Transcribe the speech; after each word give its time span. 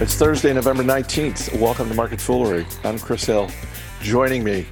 It's 0.00 0.14
Thursday, 0.14 0.52
November 0.52 0.84
19th. 0.84 1.58
Welcome 1.58 1.88
to 1.88 1.94
Market 1.96 2.20
Foolery. 2.20 2.64
I'm 2.84 3.00
Chris 3.00 3.24
Hill. 3.24 3.50
Joining 4.00 4.44
me 4.44 4.64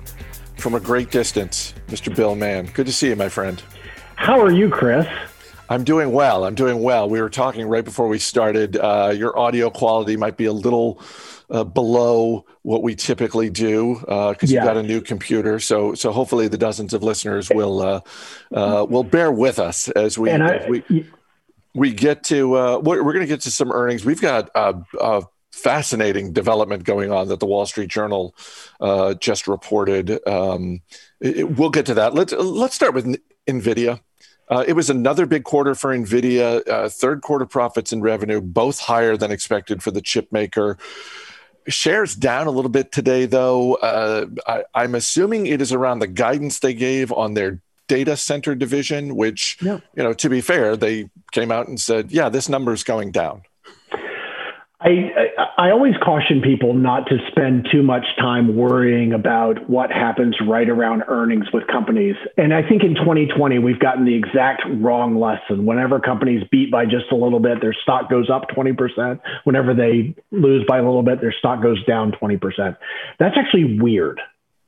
from 0.56 0.76
a 0.76 0.80
great 0.80 1.10
distance, 1.10 1.74
Mr. 1.88 2.14
Bill 2.14 2.36
Mann. 2.36 2.66
Good 2.66 2.86
to 2.86 2.92
see 2.92 3.08
you, 3.08 3.16
my 3.16 3.28
friend. 3.28 3.60
How 4.14 4.40
are 4.40 4.52
you, 4.52 4.70
Chris? 4.70 5.04
I'm 5.68 5.82
doing 5.82 6.12
well. 6.12 6.44
I'm 6.44 6.54
doing 6.54 6.80
well. 6.80 7.08
We 7.10 7.20
were 7.20 7.28
talking 7.28 7.66
right 7.66 7.84
before 7.84 8.06
we 8.06 8.20
started. 8.20 8.76
Uh, 8.76 9.12
your 9.16 9.36
audio 9.36 9.68
quality 9.68 10.16
might 10.16 10.36
be 10.36 10.44
a 10.44 10.52
little 10.52 11.02
uh, 11.50 11.64
below 11.64 12.46
what 12.62 12.84
we 12.84 12.94
typically 12.94 13.50
do 13.50 13.96
because 13.98 14.08
uh, 14.08 14.34
yeah. 14.42 14.60
you've 14.60 14.64
got 14.64 14.76
a 14.76 14.82
new 14.84 15.00
computer. 15.00 15.58
So, 15.58 15.94
so 15.94 16.12
hopefully 16.12 16.46
the 16.46 16.56
dozens 16.56 16.94
of 16.94 17.02
listeners 17.02 17.50
will 17.50 17.82
uh, 17.82 18.00
uh, 18.54 18.86
will 18.88 19.02
bear 19.02 19.32
with 19.32 19.58
us 19.58 19.88
as 19.88 20.16
we. 20.16 20.30
I, 20.30 20.56
as 20.56 20.68
we 20.68 21.04
we 21.76 21.92
get 21.92 22.24
to 22.24 22.56
uh, 22.56 22.78
we're, 22.78 23.02
going 23.02 23.20
to 23.20 23.26
get 23.26 23.42
to 23.42 23.50
some 23.50 23.70
earnings. 23.70 24.04
We've 24.04 24.20
got 24.20 24.50
a, 24.54 24.82
a, 25.00 25.22
fascinating 25.52 26.34
development 26.34 26.84
going 26.84 27.10
on 27.10 27.28
that 27.28 27.40
the 27.40 27.46
Wall 27.46 27.64
Street 27.64 27.88
Journal 27.88 28.34
uh, 28.78 29.14
just 29.14 29.48
reported. 29.48 30.20
Um, 30.28 30.82
it, 31.18 31.48
we'll 31.50 31.70
get 31.70 31.86
to 31.86 31.94
that. 31.94 32.14
Let's 32.14 32.32
let's 32.32 32.74
start 32.74 32.94
with 32.94 33.16
Nvidia. 33.46 34.00
Uh, 34.48 34.64
it 34.66 34.74
was 34.74 34.90
another 34.90 35.26
big 35.26 35.44
quarter 35.44 35.74
for 35.74 35.96
Nvidia. 35.96 36.66
Uh, 36.68 36.88
third 36.88 37.22
quarter 37.22 37.46
profits 37.46 37.92
and 37.92 38.02
revenue 38.02 38.40
both 38.40 38.78
higher 38.78 39.16
than 39.16 39.30
expected 39.30 39.82
for 39.82 39.90
the 39.90 40.02
chip 40.02 40.30
maker. 40.30 40.78
Shares 41.68 42.14
down 42.14 42.46
a 42.46 42.50
little 42.50 42.70
bit 42.70 42.92
today, 42.92 43.26
though. 43.26 43.74
Uh, 43.74 44.26
I, 44.74 44.84
am 44.84 44.94
assuming 44.94 45.46
it 45.46 45.60
is 45.60 45.72
around 45.72 45.98
the 45.98 46.06
guidance 46.06 46.60
they 46.60 46.74
gave 46.74 47.10
on 47.10 47.34
their 47.34 47.60
data 47.88 48.16
center 48.16 48.54
division, 48.54 49.16
which, 49.16 49.56
yeah. 49.60 49.80
you 49.94 50.02
know, 50.02 50.12
to 50.14 50.28
be 50.28 50.40
fair, 50.40 50.76
they 50.76 51.10
came 51.32 51.50
out 51.50 51.68
and 51.68 51.80
said, 51.80 52.10
yeah, 52.10 52.28
this 52.28 52.48
number 52.48 52.72
is 52.72 52.84
going 52.84 53.12
down. 53.12 53.42
I, 54.78 54.88
I, 54.88 55.68
I 55.68 55.70
always 55.70 55.94
caution 56.04 56.42
people 56.42 56.74
not 56.74 57.06
to 57.08 57.16
spend 57.30 57.66
too 57.72 57.82
much 57.82 58.04
time 58.18 58.56
worrying 58.56 59.14
about 59.14 59.70
what 59.70 59.90
happens 59.90 60.36
right 60.46 60.68
around 60.68 61.02
earnings 61.08 61.46
with 61.52 61.66
companies. 61.66 62.14
And 62.36 62.52
I 62.52 62.62
think 62.62 62.82
in 62.82 62.94
2020 62.94 63.58
we've 63.58 63.80
gotten 63.80 64.04
the 64.04 64.14
exact 64.14 64.62
wrong 64.80 65.18
lesson. 65.18 65.64
Whenever 65.64 65.98
companies 65.98 66.46
beat 66.52 66.70
by 66.70 66.84
just 66.84 67.10
a 67.10 67.16
little 67.16 67.40
bit, 67.40 67.62
their 67.62 67.74
stock 67.82 68.10
goes 68.10 68.28
up 68.28 68.48
20%. 68.50 69.18
Whenever 69.44 69.72
they 69.72 70.14
lose 70.30 70.64
by 70.68 70.78
a 70.78 70.84
little 70.84 71.02
bit, 71.02 71.20
their 71.22 71.34
stock 71.36 71.62
goes 71.62 71.82
down 71.86 72.12
20%. 72.12 72.76
That's 73.18 73.36
actually 73.36 73.80
weird 73.80 74.20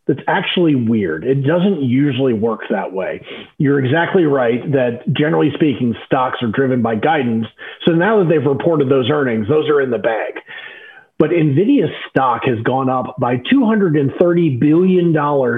that's 0.09 0.20
actually 0.27 0.75
weird. 0.75 1.23
It 1.23 1.42
doesn't 1.47 1.83
usually 1.83 2.33
work 2.33 2.62
that 2.70 2.92
way. 2.92 3.25
You're 3.59 3.78
exactly 3.84 4.25
right 4.25 4.61
that 4.73 5.03
generally 5.12 5.51
speaking, 5.55 5.95
stocks 6.06 6.39
are 6.42 6.48
driven 6.48 6.83
by 6.83 6.97
guidance. 6.97 7.47
So 7.87 7.92
now 7.92 8.19
that 8.19 8.29
they've 8.31 8.45
reported 8.45 8.89
those 8.89 9.11
earnings, 9.11 9.47
those 9.48 9.69
are 9.69 9.81
in 9.83 9.91
the 9.91 9.98
bag. 9.98 10.41
But 11.19 11.31
Nvidia's 11.31 11.91
stock 12.09 12.42
has 12.45 12.59
gone 12.64 12.89
up 12.89 13.17
by 13.20 13.36
$230 13.36 14.59
billion 14.59 15.14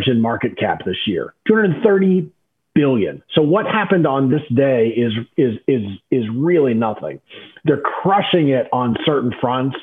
in 0.06 0.21
market 0.21 0.59
cap 0.59 0.81
this 0.84 0.97
year. 1.06 1.34
230 1.47 2.33
billion. 2.75 3.23
So 3.34 3.43
what 3.43 3.67
happened 3.67 4.06
on 4.06 4.31
this 4.31 4.43
day 4.55 4.89
is 4.89 5.12
is 5.37 5.59
is 5.69 5.83
is 6.11 6.25
really 6.34 6.75
nothing. 6.75 7.21
They're 7.65 7.83
crushing 7.83 8.48
it 8.48 8.69
on 8.73 8.97
certain 9.05 9.33
fronts. 9.41 9.77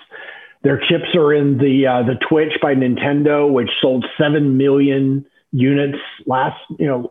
Their 0.63 0.77
chips 0.77 1.16
are 1.16 1.33
in 1.33 1.58
the 1.58 1.88
uh, 1.88 2.03
the 2.03 2.17
Switch 2.27 2.53
by 2.61 2.75
Nintendo, 2.75 3.52
which 3.52 3.69
sold 3.81 4.05
seven 4.17 4.58
million 4.58 5.25
units 5.52 5.97
last. 6.25 6.59
You 6.80 6.88
know, 6.88 7.09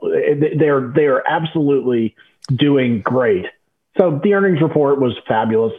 they're 0.59 0.93
they're 0.95 1.29
absolutely 1.29 2.15
doing 2.55 3.01
great. 3.03 3.47
So 3.99 4.21
the 4.23 4.35
earnings 4.35 4.61
report 4.61 5.01
was 5.01 5.17
fabulous. 5.27 5.73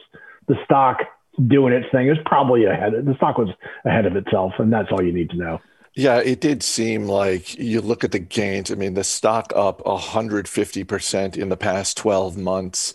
The 0.48 0.56
stock 0.64 1.02
doing 1.48 1.74
its 1.74 1.86
thing 1.92 2.08
is 2.08 2.18
probably 2.26 2.66
ahead. 2.66 2.94
The 3.06 3.16
stock 3.16 3.38
was 3.38 3.50
ahead 3.86 4.06
of 4.06 4.16
itself, 4.16 4.54
and 4.58 4.72
that's 4.74 4.92
all 4.92 5.04
you 5.04 5.14
need 5.14 5.30
to 5.32 5.38
know. 5.38 5.62
Yeah, 5.94 6.18
it 6.18 6.42
did 6.42 6.62
seem 6.62 7.08
like 7.08 7.58
you 7.58 7.82
look 7.82 8.04
at 8.04 8.12
the 8.12 8.20
gains. 8.20 8.72
I 8.72 8.76
mean, 8.76 8.94
the 8.94 9.04
stock 9.04 9.52
up 9.56 9.84
150% 9.84 11.38
in 11.38 11.50
the 11.50 11.58
past 11.58 11.98
12 11.98 12.38
months 12.38 12.94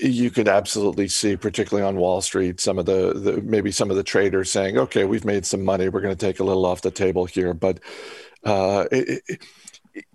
you 0.00 0.30
could 0.30 0.48
absolutely 0.48 1.08
see, 1.08 1.36
particularly 1.36 1.86
on 1.86 1.96
Wall 1.96 2.20
Street, 2.20 2.60
some 2.60 2.78
of 2.78 2.86
the, 2.86 3.12
the, 3.12 3.40
maybe 3.42 3.70
some 3.70 3.90
of 3.90 3.96
the 3.96 4.02
traders 4.02 4.50
saying, 4.50 4.78
"Okay, 4.78 5.04
we've 5.04 5.24
made 5.24 5.46
some 5.46 5.64
money. 5.64 5.88
We're 5.88 6.00
going 6.00 6.16
to 6.16 6.26
take 6.26 6.40
a 6.40 6.44
little 6.44 6.66
off 6.66 6.82
the 6.82 6.90
table 6.90 7.24
here." 7.24 7.54
But 7.54 7.80
uh, 8.44 8.86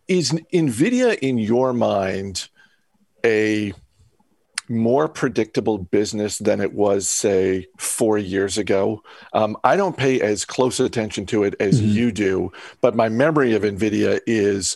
is 0.07 0.31
Nvidia, 0.53 1.17
in 1.19 1.37
your 1.37 1.73
mind, 1.73 2.49
a 3.23 3.73
more 4.67 5.07
predictable 5.07 5.77
business 5.77 6.39
than 6.39 6.59
it 6.59 6.73
was, 6.73 7.07
say, 7.07 7.67
four 7.77 8.17
years 8.17 8.57
ago. 8.57 9.03
Um, 9.33 9.57
I 9.63 9.75
don't 9.75 9.95
pay 9.95 10.19
as 10.21 10.43
close 10.43 10.79
attention 10.79 11.25
to 11.27 11.43
it 11.43 11.55
as 11.59 11.79
mm-hmm. 11.79 11.91
you 11.91 12.11
do, 12.11 12.51
but 12.81 12.95
my 12.95 13.09
memory 13.09 13.53
of 13.53 13.63
NVIDIA 13.63 14.19
is 14.25 14.75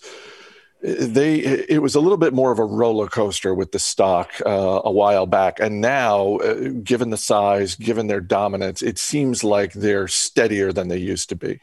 they 0.82 1.36
it 1.40 1.82
was 1.82 1.96
a 1.96 2.00
little 2.00 2.18
bit 2.18 2.34
more 2.34 2.52
of 2.52 2.60
a 2.60 2.64
roller 2.64 3.08
coaster 3.08 3.54
with 3.54 3.72
the 3.72 3.80
stock 3.80 4.32
uh, 4.46 4.82
a 4.84 4.92
while 4.92 5.26
back. 5.26 5.60
And 5.60 5.82
now 5.82 6.38
uh, 6.38 6.70
given 6.84 7.10
the 7.10 7.18
size 7.18 7.76
given 7.76 8.08
their 8.08 8.22
dominance 8.22 8.82
it 8.82 8.98
seems 8.98 9.44
like 9.44 9.74
they're 9.74 10.08
steadier 10.08 10.72
than 10.72 10.88
they 10.88 10.98
used 10.98 11.30
to 11.30 11.36
be 11.36 11.60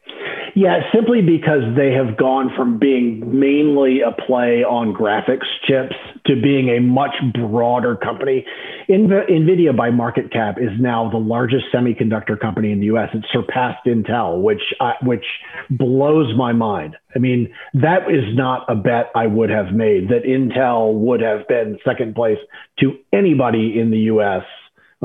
yeah 0.57 0.81
simply 0.93 1.23
because 1.23 1.63
they 1.77 1.93
have 1.93 2.17
gone 2.17 2.51
from 2.57 2.79
being 2.79 3.39
mainly 3.39 4.01
a 4.01 4.11
play 4.11 4.65
on 4.65 4.93
graphics 4.93 5.47
chips 5.65 5.95
to 6.27 6.35
being 6.41 6.71
a 6.71 6.81
much 6.81 7.15
broader 7.35 7.95
company 7.95 8.45
NVIDIA 8.89 9.77
by 9.77 9.91
market 9.91 10.33
cap 10.33 10.57
is 10.59 10.71
now 10.79 11.11
the 11.11 11.19
largest 11.19 11.65
semiconductor 11.75 12.39
company 12.39 12.71
in 12.71 12.79
the 12.79 12.87
US. 12.87 13.11
It 13.15 13.25
surpassed 13.33 13.85
Intel, 13.87 14.43
which 14.43 14.63
which 15.03 15.25
blows 15.71 16.35
my 16.37 16.53
mind. 16.53 16.97
I 17.15 17.19
mean, 17.19 17.53
that 17.75 18.11
is 18.11 18.37
not 18.37 18.65
a 18.69 18.77
bet 18.77 19.11
I 19.15 19.27
would 19.27 19.51
have 19.51 19.73
made 19.73 20.09
that 20.11 20.23
Intel 20.25 20.95
would 20.95 21.21
have 21.21 21.49
been 21.49 21.79
second 21.85 22.15
place 22.15 22.39
to 22.81 22.93
anybody 23.13 23.79
in 23.79 23.91
the 23.91 23.99
US 24.15 24.45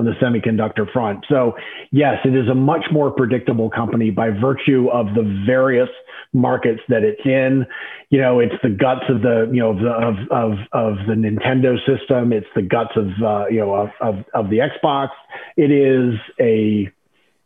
on 0.02 0.06
the 0.06 0.14
semiconductor 0.14 0.92
front. 0.92 1.26
So, 1.30 1.54
yes, 1.92 2.16
it 2.26 2.36
is 2.36 2.50
a 2.50 2.56
much 2.56 2.86
more 2.92 3.12
predictable 3.12 3.70
company 3.70 4.10
by 4.10 4.30
virtue 4.30 4.90
of 4.92 5.08
the 5.14 5.44
various 5.46 5.90
markets 6.34 6.82
that 6.90 7.04
it's 7.04 7.22
in. 7.24 7.66
You 8.10 8.20
know, 8.20 8.40
it's 8.40 8.56
the 8.64 8.70
guts 8.70 9.06
of 9.10 9.22
the 9.22 9.50
you 9.54 9.62
know 9.62 9.72
of 9.72 9.78
the, 9.78 9.90
of 9.90 10.16
of, 10.32 10.52
of 10.72 11.08
the 11.08 11.14
Nintendo 11.14 11.78
system. 11.86 12.34
It's 12.34 12.48
the 12.56 12.64
guts 12.64 12.92
of 12.96 13.08
uh, 13.24 13.48
you 13.50 13.60
know 13.60 13.74
of, 13.74 13.90
of 14.02 14.26
of 14.34 14.50
the 14.50 14.58
Xbox. 14.58 15.10
It 15.56 15.72
is 15.72 16.20
a 16.40 16.92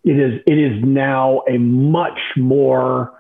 it 0.04 0.20
is 0.20 0.42
it 0.48 0.58
is 0.58 0.84
now 0.84 1.42
a 1.50 1.58
much 1.58 2.20
more 2.38 3.12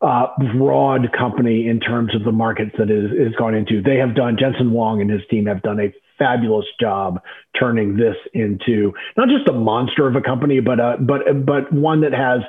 uh, 0.00 0.28
broad 0.56 1.12
company 1.12 1.68
in 1.68 1.80
terms 1.80 2.14
of 2.14 2.24
the 2.24 2.32
markets 2.32 2.72
that 2.78 2.88
that 2.88 2.94
is 2.94 3.10
is 3.12 3.34
gone 3.36 3.54
into. 3.54 3.82
They 3.82 3.96
have 3.98 4.14
done 4.14 4.36
Jensen 4.40 4.70
Huang 4.70 5.02
and 5.02 5.10
his 5.10 5.20
team 5.30 5.46
have 5.46 5.62
done 5.62 5.78
a 5.80 5.92
fabulous 6.20 6.66
job 6.78 7.20
turning 7.58 7.96
this 7.96 8.14
into 8.34 8.92
not 9.16 9.28
just 9.28 9.48
a 9.48 9.52
monster 9.52 10.06
of 10.06 10.14
a 10.14 10.20
company, 10.20 10.60
but 10.60 10.78
uh, 10.78 10.96
but 11.00 11.22
but 11.44 11.72
one 11.72 12.02
that 12.02 12.12
has 12.12 12.42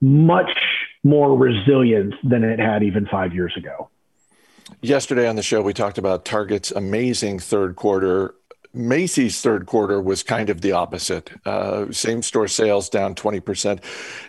much 0.00 0.50
more 1.02 1.36
resilience 1.36 2.14
than 2.22 2.44
it 2.44 2.60
had 2.60 2.82
even 2.82 3.06
five 3.06 3.34
years 3.34 3.54
ago. 3.56 3.88
Yesterday 4.82 5.28
on 5.28 5.36
the 5.36 5.42
show, 5.42 5.62
we 5.62 5.72
talked 5.72 5.98
about 5.98 6.24
Target's 6.24 6.70
amazing 6.72 7.38
third 7.38 7.76
quarter. 7.76 8.34
Macy's 8.74 9.40
third 9.40 9.66
quarter 9.66 10.02
was 10.02 10.22
kind 10.22 10.50
of 10.50 10.60
the 10.60 10.72
opposite. 10.72 11.30
Uh, 11.46 11.90
same 11.92 12.22
store 12.22 12.46
sales 12.46 12.88
down 12.90 13.14
20%. 13.14 13.80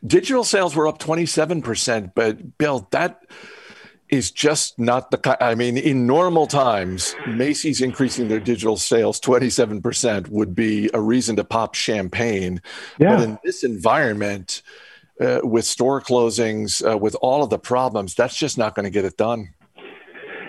Digital 0.05 0.43
sales 0.43 0.75
were 0.75 0.87
up 0.87 0.99
27%. 0.99 2.11
But, 2.15 2.57
Bill, 2.57 2.87
that 2.91 3.21
is 4.09 4.31
just 4.31 4.79
not 4.79 5.11
the 5.11 5.37
I 5.43 5.55
mean, 5.55 5.77
in 5.77 6.07
normal 6.07 6.47
times, 6.47 7.15
Macy's 7.27 7.81
increasing 7.81 8.27
their 8.27 8.39
digital 8.39 8.77
sales 8.77 9.19
27% 9.19 10.29
would 10.29 10.55
be 10.55 10.89
a 10.93 11.01
reason 11.01 11.35
to 11.35 11.43
pop 11.43 11.75
champagne. 11.75 12.61
Yeah. 12.99 13.15
But 13.15 13.23
in 13.23 13.39
this 13.43 13.63
environment, 13.63 14.61
uh, 15.19 15.41
with 15.43 15.65
store 15.65 16.01
closings, 16.01 16.89
uh, 16.89 16.97
with 16.97 17.15
all 17.21 17.43
of 17.43 17.49
the 17.49 17.59
problems, 17.59 18.15
that's 18.15 18.37
just 18.37 18.57
not 18.57 18.75
going 18.75 18.85
to 18.85 18.89
get 18.89 19.03
it 19.05 19.17
done. 19.17 19.49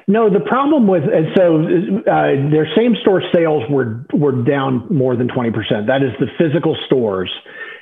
No, 0.06 0.30
the 0.30 0.40
problem 0.40 0.86
with 0.86 1.02
and 1.02 1.26
so 1.36 1.64
uh, 2.10 2.50
their 2.50 2.66
same 2.74 2.96
store 3.02 3.22
sales 3.34 3.62
were 3.68 4.06
were 4.14 4.32
down 4.42 4.86
more 4.88 5.14
than 5.16 5.28
twenty 5.28 5.50
percent. 5.50 5.86
That 5.86 6.02
is 6.02 6.12
the 6.18 6.28
physical 6.38 6.74
stores, 6.86 7.30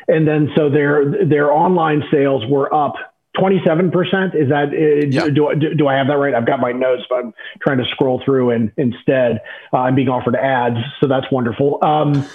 and 0.09 0.27
then 0.27 0.49
so 0.57 0.69
their 0.69 1.25
their 1.25 1.53
online 1.53 2.03
sales 2.11 2.43
were 2.49 2.73
up 2.75 2.95
27% 3.39 4.35
is 4.35 4.49
that 4.49 4.69
uh, 4.73 5.07
yeah. 5.09 5.29
do, 5.29 5.55
do, 5.59 5.75
do, 5.75 5.89
I 5.89 5.95
have 5.95 6.09
that 6.09 6.17
right? 6.17 6.35
I've 6.35 6.47
got 6.47 6.61
my 6.61 6.73
notes, 6.73 7.03
but 7.09 7.17
I'm 7.17 7.35
trying 7.61 7.79
to 7.79 7.85
scroll 7.91 8.23
through 8.25 8.51
and 8.51 8.73
instead 8.77 9.41
uh, 9.73 9.79
I'm 9.79 9.95
being 9.95 10.09
offered 10.09 10.37
ads. 10.37 10.79
So 11.01 11.07
that's 11.07 11.27
wonderful. 11.31 11.79
Um, 11.83 12.27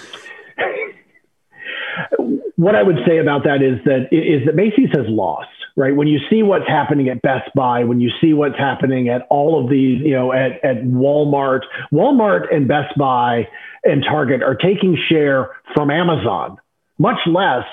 what 2.56 2.74
I 2.74 2.82
would 2.82 2.98
say 3.06 3.18
about 3.18 3.44
that 3.44 3.62
is 3.62 3.84
that 3.84 4.08
is 4.12 4.46
that 4.46 4.54
Macy's 4.54 4.90
has 4.94 5.06
lost, 5.08 5.48
right? 5.76 5.94
When 5.94 6.08
you 6.08 6.20
see 6.30 6.42
what's 6.42 6.68
happening 6.68 7.08
at 7.08 7.22
Best 7.22 7.50
Buy, 7.54 7.84
when 7.84 8.00
you 8.00 8.10
see 8.20 8.32
what's 8.32 8.58
happening 8.58 9.08
at 9.08 9.26
all 9.30 9.62
of 9.62 9.70
these, 9.70 10.00
you 10.02 10.12
know, 10.12 10.32
at, 10.32 10.64
at 10.64 10.84
Walmart, 10.84 11.60
Walmart 11.92 12.54
and 12.54 12.68
Best 12.68 12.96
Buy 12.96 13.48
and 13.84 14.04
Target 14.04 14.42
are 14.42 14.54
taking 14.54 14.96
share 15.08 15.50
from 15.74 15.90
Amazon 15.90 16.58
much 16.98 17.18
less 17.26 17.64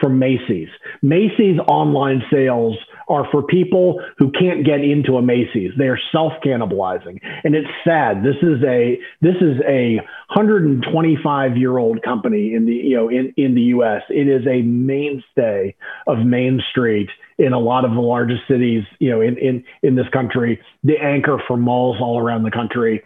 from 0.00 0.18
Macy's. 0.18 0.68
Macy's 1.02 1.58
online 1.68 2.22
sales 2.30 2.76
are 3.08 3.28
for 3.30 3.42
people 3.42 4.02
who 4.18 4.30
can't 4.32 4.64
get 4.64 4.80
into 4.80 5.16
a 5.16 5.22
Macy's. 5.22 5.70
They 5.78 5.86
are 5.86 5.98
self 6.10 6.32
cannibalizing, 6.44 7.20
and 7.44 7.54
it's 7.54 7.68
sad. 7.84 8.22
This 8.24 8.36
is 8.42 8.62
a 8.64 8.98
this 9.20 9.36
is 9.36 9.60
a 9.66 9.96
125 10.34 11.56
year 11.56 11.78
old 11.78 12.02
company 12.02 12.54
in 12.54 12.66
the 12.66 12.74
you 12.74 12.96
know 12.96 13.08
in 13.08 13.32
in 13.36 13.54
the 13.54 13.62
U.S. 13.62 14.02
It 14.08 14.28
is 14.28 14.46
a 14.46 14.62
mainstay 14.62 15.76
of 16.06 16.18
Main 16.18 16.60
Street 16.70 17.08
in 17.38 17.52
a 17.52 17.58
lot 17.58 17.84
of 17.84 17.92
the 17.92 18.00
largest 18.00 18.42
cities 18.48 18.84
you 18.98 19.10
know 19.10 19.20
in 19.20 19.38
in 19.38 19.64
in 19.82 19.94
this 19.94 20.08
country. 20.12 20.60
The 20.82 20.98
anchor 20.98 21.40
for 21.46 21.56
malls 21.56 21.98
all 22.00 22.18
around 22.18 22.42
the 22.42 22.50
country. 22.50 23.02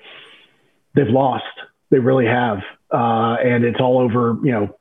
They've 0.95 1.09
lost. 1.09 1.45
They 1.91 1.99
really 1.99 2.27
have, 2.27 2.59
uh, 2.93 3.37
and 3.43 3.65
it's 3.65 3.81
all 3.81 3.99
over 3.99 4.39
you 4.43 4.53
know 4.53 4.77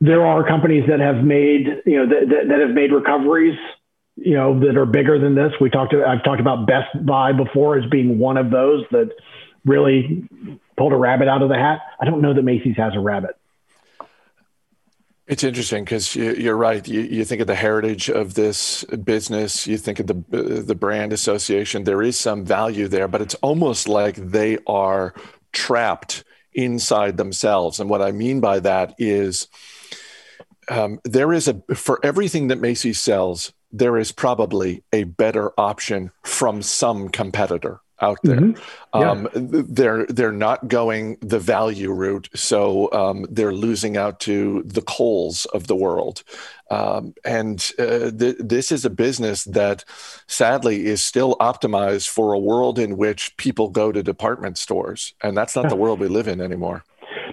there 0.00 0.24
are 0.26 0.46
companies 0.46 0.84
that 0.88 1.00
have 1.00 1.24
made 1.24 1.82
you 1.86 1.96
know 1.96 2.06
that, 2.06 2.28
that, 2.28 2.48
that, 2.48 2.60
have 2.60 2.70
made 2.70 2.92
recoveries 2.92 3.58
you 4.16 4.34
know 4.34 4.58
that 4.60 4.76
are 4.76 4.86
bigger 4.86 5.18
than 5.18 5.34
this 5.34 5.52
we 5.60 5.70
talked 5.70 5.92
to, 5.92 6.04
i've 6.04 6.22
talked 6.24 6.40
about 6.40 6.66
best 6.66 7.04
buy 7.04 7.32
before 7.32 7.78
as 7.78 7.88
being 7.90 8.18
one 8.18 8.36
of 8.36 8.50
those 8.50 8.84
that 8.90 9.10
really 9.64 10.28
pulled 10.76 10.92
a 10.92 10.96
rabbit 10.96 11.28
out 11.28 11.42
of 11.42 11.48
the 11.48 11.56
hat 11.56 11.80
i 12.00 12.04
don't 12.04 12.20
know 12.20 12.34
that 12.34 12.42
macy's 12.42 12.76
has 12.76 12.94
a 12.94 13.00
rabbit 13.00 13.36
it's 15.26 15.42
interesting 15.42 15.84
because 15.84 16.14
you're 16.14 16.56
right. 16.56 16.86
You, 16.86 17.00
you, 17.00 17.24
think 17.24 17.40
of 17.40 17.46
the 17.46 17.54
heritage 17.54 18.10
of 18.10 18.34
this 18.34 18.84
business, 18.84 19.66
you 19.66 19.78
think 19.78 19.98
of 19.98 20.06
the 20.06 20.62
the 20.66 20.74
brand 20.74 21.14
association. 21.14 21.84
There 21.84 22.02
is 22.02 22.18
some 22.18 22.44
value 22.44 22.88
there, 22.88 23.08
but 23.08 23.22
it's 23.22 23.34
almost 23.36 23.88
like 23.88 24.16
they 24.16 24.58
are 24.66 25.14
trapped 25.52 26.24
inside 26.52 27.16
themselves. 27.16 27.80
And 27.80 27.88
what 27.88 28.02
I 28.02 28.12
mean 28.12 28.40
by 28.40 28.60
that 28.60 28.94
is, 28.98 29.48
um, 30.68 31.00
there 31.04 31.32
is 31.32 31.48
a 31.48 31.62
for 31.74 31.98
everything 32.02 32.48
that 32.48 32.60
Macy's 32.60 33.00
sells, 33.00 33.52
there 33.72 33.96
is 33.98 34.12
probably 34.12 34.82
a 34.92 35.04
better 35.04 35.52
option 35.58 36.10
from 36.22 36.62
some 36.62 37.08
competitor 37.08 37.80
out 38.00 38.18
there. 38.22 38.40
Mm-hmm. 38.40 39.00
Yeah. 39.00 39.10
Um, 39.10 39.28
they're 39.32 40.06
they're 40.06 40.32
not 40.32 40.68
going 40.68 41.16
the 41.20 41.38
value 41.38 41.90
route, 41.90 42.28
so 42.34 42.92
um, 42.92 43.26
they're 43.30 43.52
losing 43.52 43.96
out 43.96 44.20
to 44.20 44.62
the 44.64 44.82
Kohl's 44.82 45.46
of 45.46 45.66
the 45.66 45.76
world. 45.76 46.22
Um, 46.70 47.14
and 47.24 47.64
uh, 47.78 48.10
th- 48.10 48.36
this 48.38 48.72
is 48.72 48.84
a 48.84 48.90
business 48.90 49.44
that, 49.44 49.84
sadly, 50.26 50.86
is 50.86 51.04
still 51.04 51.36
optimized 51.40 52.08
for 52.08 52.32
a 52.32 52.38
world 52.38 52.78
in 52.78 52.96
which 52.96 53.36
people 53.36 53.68
go 53.68 53.92
to 53.92 54.02
department 54.02 54.58
stores, 54.58 55.14
and 55.22 55.36
that's 55.36 55.54
not 55.56 55.64
yeah. 55.64 55.70
the 55.70 55.76
world 55.76 56.00
we 56.00 56.08
live 56.08 56.28
in 56.28 56.40
anymore. 56.40 56.84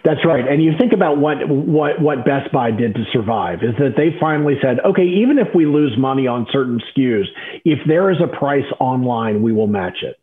That's 0.03 0.25
right. 0.25 0.47
And 0.47 0.63
you 0.63 0.71
think 0.79 0.93
about 0.93 1.17
what 1.19 1.47
what 1.47 2.01
what 2.01 2.25
Best 2.25 2.51
Buy 2.51 2.71
did 2.71 2.95
to 2.95 3.03
survive 3.13 3.59
is 3.61 3.75
that 3.77 3.93
they 3.95 4.17
finally 4.19 4.55
said, 4.61 4.79
okay, 4.83 5.05
even 5.05 5.37
if 5.37 5.53
we 5.53 5.65
lose 5.65 5.95
money 5.97 6.25
on 6.25 6.47
certain 6.51 6.79
SKUs, 6.91 7.25
if 7.65 7.79
there 7.87 8.09
is 8.09 8.17
a 8.21 8.27
price 8.27 8.65
online, 8.79 9.43
we 9.43 9.53
will 9.53 9.67
match 9.67 9.99
it. 10.01 10.19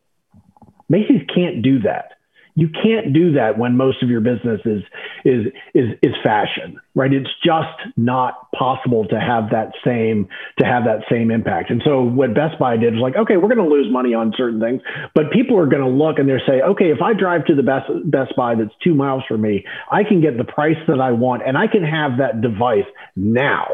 Macy's 0.89 1.21
can't 1.33 1.61
do 1.61 1.79
that 1.79 2.18
you 2.59 2.69
can't 2.69 3.13
do 3.13 3.33
that 3.33 3.57
when 3.57 3.77
most 3.77 4.03
of 4.03 4.09
your 4.09 4.21
business 4.21 4.59
is 4.65 4.81
is 5.23 5.45
is 5.73 5.89
is 6.01 6.13
fashion 6.23 6.79
right 6.95 7.13
it's 7.13 7.29
just 7.43 7.97
not 7.97 8.51
possible 8.51 9.05
to 9.07 9.19
have 9.19 9.51
that 9.51 9.71
same 9.85 10.27
to 10.57 10.65
have 10.65 10.83
that 10.83 10.99
same 11.09 11.31
impact 11.31 11.69
and 11.69 11.81
so 11.85 12.01
what 12.01 12.33
best 12.33 12.59
buy 12.59 12.75
did 12.75 12.93
was 12.93 13.01
like 13.01 13.15
okay 13.15 13.37
we're 13.37 13.53
going 13.53 13.69
to 13.69 13.73
lose 13.73 13.87
money 13.91 14.13
on 14.13 14.33
certain 14.35 14.59
things 14.59 14.81
but 15.15 15.31
people 15.31 15.57
are 15.57 15.67
going 15.67 15.83
to 15.83 15.89
look 15.89 16.19
and 16.19 16.27
they're 16.27 16.41
say 16.47 16.61
okay 16.61 16.91
if 16.91 17.01
i 17.01 17.13
drive 17.13 17.45
to 17.45 17.55
the 17.55 17.63
best 17.63 17.89
best 18.05 18.35
buy 18.35 18.55
that's 18.55 18.73
two 18.83 18.93
miles 18.93 19.23
from 19.27 19.41
me 19.41 19.63
i 19.91 20.03
can 20.03 20.21
get 20.21 20.37
the 20.37 20.43
price 20.43 20.77
that 20.87 20.99
i 20.99 21.11
want 21.11 21.41
and 21.45 21.57
i 21.57 21.67
can 21.67 21.83
have 21.83 22.19
that 22.19 22.41
device 22.41 22.87
now 23.15 23.67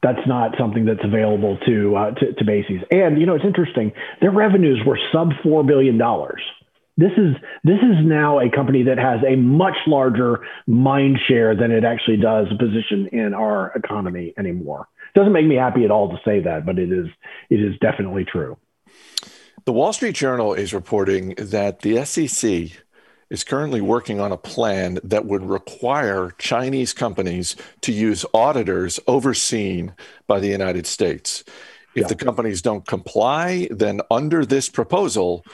that's 0.00 0.26
not 0.28 0.52
something 0.56 0.84
that's 0.84 1.02
available 1.02 1.58
to, 1.66 1.96
uh, 1.96 2.10
to, 2.12 2.32
to 2.32 2.44
Macy's. 2.44 2.82
And 2.88 3.18
you 3.18 3.26
know, 3.26 3.34
it's 3.34 3.44
interesting. 3.44 3.90
Their 4.20 4.30
revenues 4.30 4.80
were 4.86 4.96
sub 5.12 5.30
four 5.42 5.64
billion 5.64 5.98
dollars 5.98 6.40
this 6.98 7.12
is 7.16 7.36
this 7.62 7.78
is 7.78 8.04
now 8.04 8.40
a 8.40 8.50
company 8.50 8.82
that 8.82 8.98
has 8.98 9.20
a 9.26 9.36
much 9.36 9.76
larger 9.86 10.40
mind 10.66 11.18
share 11.26 11.54
than 11.54 11.70
it 11.70 11.84
actually 11.84 12.16
does 12.16 12.48
a 12.50 12.58
position 12.58 13.06
in 13.12 13.32
our 13.32 13.72
economy 13.76 14.34
anymore. 14.36 14.88
Doesn't 15.14 15.32
make 15.32 15.46
me 15.46 15.54
happy 15.54 15.84
at 15.84 15.92
all 15.92 16.10
to 16.10 16.18
say 16.24 16.40
that, 16.40 16.66
but 16.66 16.78
it 16.78 16.92
is 16.92 17.06
it 17.50 17.60
is 17.60 17.78
definitely 17.80 18.24
true. 18.24 18.58
The 19.64 19.72
Wall 19.72 19.92
Street 19.92 20.16
Journal 20.16 20.54
is 20.54 20.74
reporting 20.74 21.34
that 21.38 21.80
the 21.80 22.04
SEC 22.04 22.72
is 23.30 23.44
currently 23.44 23.80
working 23.80 24.18
on 24.18 24.32
a 24.32 24.36
plan 24.36 24.98
that 25.04 25.24
would 25.24 25.44
require 25.44 26.34
Chinese 26.38 26.92
companies 26.92 27.54
to 27.82 27.92
use 27.92 28.24
auditors 28.34 28.98
overseen 29.06 29.94
by 30.26 30.40
the 30.40 30.48
United 30.48 30.86
States. 30.86 31.44
If 31.94 32.02
yeah. 32.02 32.06
the 32.08 32.14
companies 32.16 32.62
don't 32.62 32.86
comply, 32.86 33.68
then 33.70 34.00
under 34.10 34.44
this 34.44 34.68
proposal, 34.68 35.44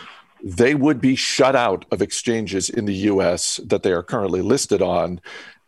they 0.45 0.75
would 0.75 1.01
be 1.01 1.17
shut 1.17 1.57
out 1.57 1.87
of 1.91 2.03
exchanges 2.03 2.69
in 2.69 2.85
the 2.85 2.95
US 2.95 3.57
that 3.65 3.83
they 3.83 3.93
are 3.93 4.03
currently 4.03 4.43
listed 4.43 4.83
on. 4.83 5.21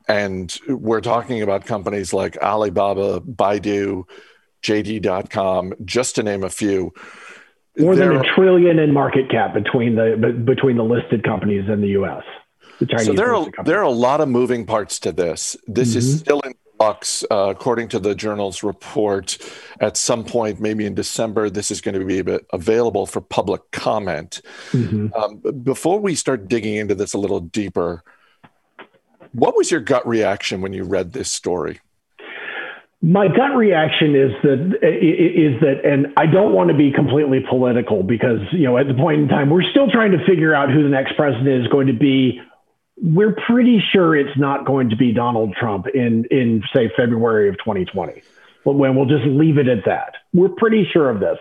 And 0.06 0.56
we're 0.68 1.00
talking 1.00 1.42
about 1.42 1.64
companies 1.64 2.12
like 2.12 2.36
Alibaba, 2.36 3.20
Baidu, 3.20 4.04
JD.com, 4.62 5.72
just 5.84 6.14
to 6.16 6.22
name 6.22 6.44
a 6.44 6.50
few. 6.50 6.92
More 7.78 7.96
than 7.96 8.16
a 8.16 8.22
trillion 8.34 8.78
in 8.78 8.92
market 8.92 9.30
cap 9.30 9.54
between 9.54 9.96
the 9.96 10.42
between 10.44 10.76
the 10.76 10.84
listed 10.84 11.24
companies 11.24 11.68
in 11.68 11.80
the 11.80 11.88
U.S. 11.88 12.22
The 12.78 12.86
Chinese 12.86 13.06
so 13.06 13.12
there 13.12 13.34
are 13.34 13.46
there 13.64 13.78
are 13.78 13.82
a 13.82 13.90
lot 13.90 14.20
of 14.20 14.28
moving 14.28 14.64
parts 14.64 14.98
to 15.00 15.12
this. 15.12 15.56
This 15.66 15.90
mm-hmm. 15.90 15.98
is 15.98 16.18
still 16.20 16.40
in 16.40 16.54
bucks, 16.78 17.24
uh, 17.30 17.48
according 17.50 17.88
to 17.88 17.98
the 17.98 18.14
journal's 18.14 18.62
report. 18.62 19.38
At 19.80 19.96
some 19.96 20.24
point, 20.24 20.60
maybe 20.60 20.86
in 20.86 20.94
December, 20.94 21.50
this 21.50 21.70
is 21.70 21.80
going 21.80 21.98
to 21.98 22.04
be 22.04 22.38
available 22.52 23.06
for 23.06 23.20
public 23.20 23.70
comment. 23.72 24.40
Mm-hmm. 24.72 25.08
Um, 25.14 25.62
before 25.62 26.00
we 26.00 26.14
start 26.14 26.48
digging 26.48 26.76
into 26.76 26.94
this 26.94 27.14
a 27.14 27.18
little 27.18 27.40
deeper, 27.40 28.02
what 29.32 29.56
was 29.56 29.70
your 29.70 29.80
gut 29.80 30.06
reaction 30.06 30.60
when 30.60 30.72
you 30.72 30.84
read 30.84 31.12
this 31.12 31.30
story? 31.30 31.80
My 33.02 33.28
gut 33.28 33.54
reaction 33.54 34.16
is 34.16 34.32
that 34.42 34.78
is 34.82 35.60
that, 35.60 35.84
and 35.84 36.14
I 36.16 36.24
don't 36.24 36.54
want 36.54 36.70
to 36.70 36.76
be 36.76 36.90
completely 36.90 37.40
political 37.46 38.02
because 38.02 38.40
you 38.52 38.64
know 38.64 38.78
at 38.78 38.88
the 38.88 38.94
point 38.94 39.20
in 39.20 39.28
time 39.28 39.50
we're 39.50 39.68
still 39.70 39.90
trying 39.90 40.12
to 40.12 40.24
figure 40.26 40.54
out 40.54 40.70
who 40.72 40.82
the 40.82 40.88
next 40.88 41.14
president 41.14 41.62
is 41.62 41.68
going 41.68 41.88
to 41.88 41.92
be 41.92 42.40
we're 43.02 43.36
pretty 43.46 43.82
sure 43.92 44.16
it's 44.16 44.38
not 44.38 44.64
going 44.66 44.90
to 44.90 44.96
be 44.96 45.12
Donald 45.12 45.54
Trump 45.58 45.86
in 45.92 46.24
in 46.30 46.62
say 46.74 46.90
February 46.96 47.48
of 47.48 47.56
2020. 47.58 48.22
When 48.64 48.96
we'll 48.96 49.06
just 49.06 49.24
leave 49.24 49.58
it 49.58 49.68
at 49.68 49.84
that. 49.86 50.14
We're 50.32 50.48
pretty 50.48 50.88
sure 50.92 51.08
of 51.08 51.20
this. 51.20 51.38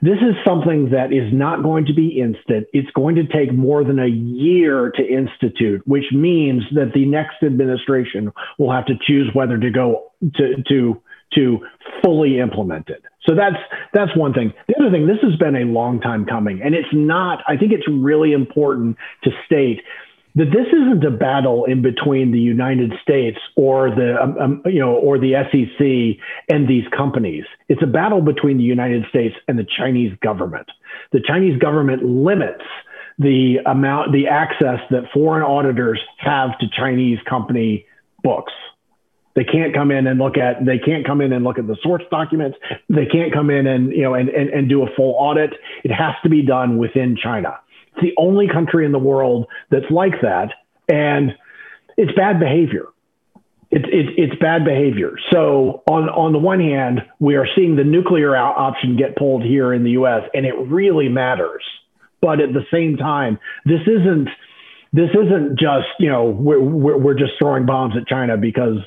This 0.00 0.18
is 0.18 0.36
something 0.46 0.90
that 0.90 1.12
is 1.12 1.32
not 1.32 1.62
going 1.62 1.86
to 1.86 1.92
be 1.92 2.20
instant. 2.20 2.68
It's 2.72 2.90
going 2.92 3.16
to 3.16 3.26
take 3.26 3.52
more 3.52 3.82
than 3.82 3.98
a 3.98 4.06
year 4.06 4.92
to 4.96 5.02
institute, 5.02 5.82
which 5.86 6.04
means 6.12 6.62
that 6.74 6.92
the 6.94 7.04
next 7.04 7.42
administration 7.42 8.32
will 8.58 8.72
have 8.72 8.86
to 8.86 8.94
choose 9.06 9.28
whether 9.32 9.58
to 9.58 9.70
go 9.70 10.12
to 10.36 10.62
to 10.68 11.02
to 11.34 11.58
fully 12.04 12.38
implement 12.38 12.90
it. 12.90 13.02
So 13.26 13.34
that's 13.34 13.56
that's 13.92 14.16
one 14.16 14.32
thing. 14.32 14.52
The 14.68 14.74
other 14.80 14.90
thing, 14.90 15.06
this 15.06 15.18
has 15.22 15.36
been 15.36 15.56
a 15.56 15.64
long 15.64 16.00
time 16.00 16.26
coming, 16.26 16.60
and 16.62 16.74
it's 16.74 16.92
not. 16.92 17.42
I 17.48 17.56
think 17.56 17.72
it's 17.72 17.88
really 17.88 18.32
important 18.32 18.96
to 19.24 19.30
state 19.46 19.82
that 20.34 20.46
this 20.46 20.66
isn't 20.68 21.04
a 21.04 21.10
battle 21.10 21.64
in 21.66 21.82
between 21.82 22.32
the 22.32 22.38
United 22.38 22.92
States 23.02 23.38
or 23.54 23.90
the 23.90 24.16
um, 24.20 24.38
um, 24.38 24.62
you 24.66 24.80
know 24.80 24.94
or 24.94 25.18
the 25.18 25.34
SEC 25.50 26.24
and 26.48 26.68
these 26.68 26.84
companies. 26.96 27.44
It's 27.68 27.82
a 27.82 27.86
battle 27.86 28.22
between 28.22 28.56
the 28.56 28.64
United 28.64 29.04
States 29.08 29.34
and 29.48 29.58
the 29.58 29.66
Chinese 29.76 30.16
government. 30.22 30.68
The 31.12 31.20
Chinese 31.26 31.58
government 31.58 32.04
limits 32.04 32.64
the 33.18 33.58
amount 33.66 34.12
the 34.12 34.26
access 34.28 34.80
that 34.90 35.04
foreign 35.12 35.42
auditors 35.42 36.00
have 36.18 36.58
to 36.60 36.66
Chinese 36.76 37.18
company 37.28 37.86
books. 38.22 38.52
They 39.34 39.44
can't 39.44 39.74
come 39.74 39.90
in 39.90 40.06
and 40.06 40.18
look 40.18 40.36
at 40.36 40.64
they 40.64 40.78
can't 40.78 41.06
come 41.06 41.20
in 41.20 41.32
and 41.32 41.44
look 41.44 41.58
at 41.58 41.66
the 41.66 41.76
source 41.82 42.02
documents. 42.10 42.58
They 42.88 43.06
can't 43.06 43.32
come 43.32 43.50
in 43.50 43.66
and 43.66 43.92
you 43.92 44.02
know 44.02 44.14
and, 44.14 44.28
and, 44.28 44.50
and 44.50 44.68
do 44.68 44.82
a 44.82 44.86
full 44.94 45.14
audit. 45.18 45.52
It 45.84 45.90
has 45.90 46.14
to 46.22 46.28
be 46.28 46.42
done 46.42 46.78
within 46.78 47.16
China. 47.22 47.58
It's 47.92 48.02
the 48.02 48.12
only 48.16 48.48
country 48.48 48.84
in 48.84 48.92
the 48.92 48.98
world 48.98 49.46
that's 49.70 49.90
like 49.90 50.20
that. 50.22 50.50
And 50.88 51.32
it's 51.96 52.12
bad 52.12 52.40
behavior. 52.40 52.86
It's, 53.70 53.86
it's, 53.88 54.10
it's 54.18 54.40
bad 54.40 54.64
behavior. 54.64 55.14
So 55.32 55.82
on, 55.90 56.08
on 56.10 56.32
the 56.32 56.38
one 56.38 56.60
hand, 56.60 57.00
we 57.20 57.36
are 57.36 57.46
seeing 57.56 57.76
the 57.76 57.84
nuclear 57.84 58.36
option 58.36 58.96
get 58.96 59.16
pulled 59.16 59.42
here 59.42 59.72
in 59.72 59.82
the 59.82 59.92
U.S. 59.92 60.28
and 60.34 60.44
it 60.44 60.54
really 60.58 61.08
matters. 61.08 61.64
But 62.20 62.40
at 62.40 62.52
the 62.52 62.64
same 62.70 62.98
time, 62.98 63.38
this 63.64 63.80
isn't, 63.86 64.28
this 64.92 65.08
isn't 65.10 65.58
just, 65.58 65.88
you 65.98 66.10
know, 66.10 66.24
we're, 66.24 66.60
we're, 66.60 66.98
we're 66.98 67.18
just 67.18 67.32
throwing 67.38 67.64
bombs 67.64 67.94
at 67.96 68.06
China 68.06 68.36
because, 68.36 68.78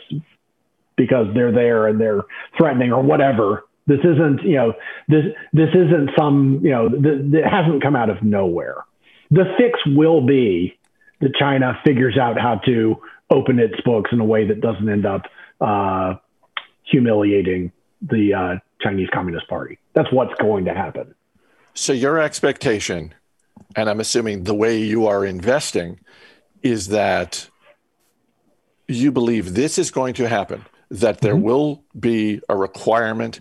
because 0.95 1.27
they're 1.33 1.51
there 1.51 1.88
and 1.88 2.00
they're 2.00 2.21
threatening 2.55 2.93
or 2.93 3.01
whatever. 3.01 3.65
This 3.88 4.00
isn't, 4.00 4.43
you 4.43 4.55
know, 4.55 4.74
this, 5.07 5.25
this 5.51 5.69
isn't 5.69 6.12
some, 6.17 6.62
you 6.63 6.71
know, 6.71 6.89
th- 6.89 7.31
that 7.31 7.43
hasn't 7.50 7.81
come 7.81 7.95
out 7.95 8.12
of 8.12 8.21
nowhere 8.21 8.83
the 9.32 9.46
fix 9.58 9.79
will 9.86 10.22
be 10.22 10.77
that 11.22 11.36
China 11.36 11.79
figures 11.84 12.17
out 12.17 12.39
how 12.39 12.55
to 12.65 13.01
open 13.29 13.60
its 13.60 13.79
books 13.82 14.12
in 14.12 14.20
a 14.20 14.25
way 14.25 14.48
that 14.48 14.62
doesn't 14.62 14.88
end 14.88 15.05
up 15.05 15.24
uh, 15.62 16.15
humiliating 16.84 17.72
the 18.01 18.34
uh, 18.34 18.55
Chinese 18.82 19.10
Communist 19.13 19.48
Party. 19.48 19.79
That's 19.94 20.12
what's 20.12 20.34
going 20.36 20.65
to 20.65 20.74
happen. 20.74 21.15
So, 21.74 21.94
your 21.94 22.20
expectation, 22.20 23.13
and 23.75 23.89
I'm 23.89 24.00
assuming 24.00 24.44
the 24.44 24.53
way 24.53 24.77
you 24.77 25.08
are 25.08 25.25
investing, 25.25 26.00
is 26.62 26.88
that 26.88 27.50
you 28.88 29.12
believe 29.12 29.55
this 29.55 29.77
is 29.77 29.91
going 29.91 30.13
to 30.15 30.29
happen, 30.29 30.65
that 30.89 31.22
there 31.22 31.34
mm-hmm. 31.34 31.44
will 31.44 31.84
be 32.00 32.41
a 32.48 32.55
requirement, 32.55 33.39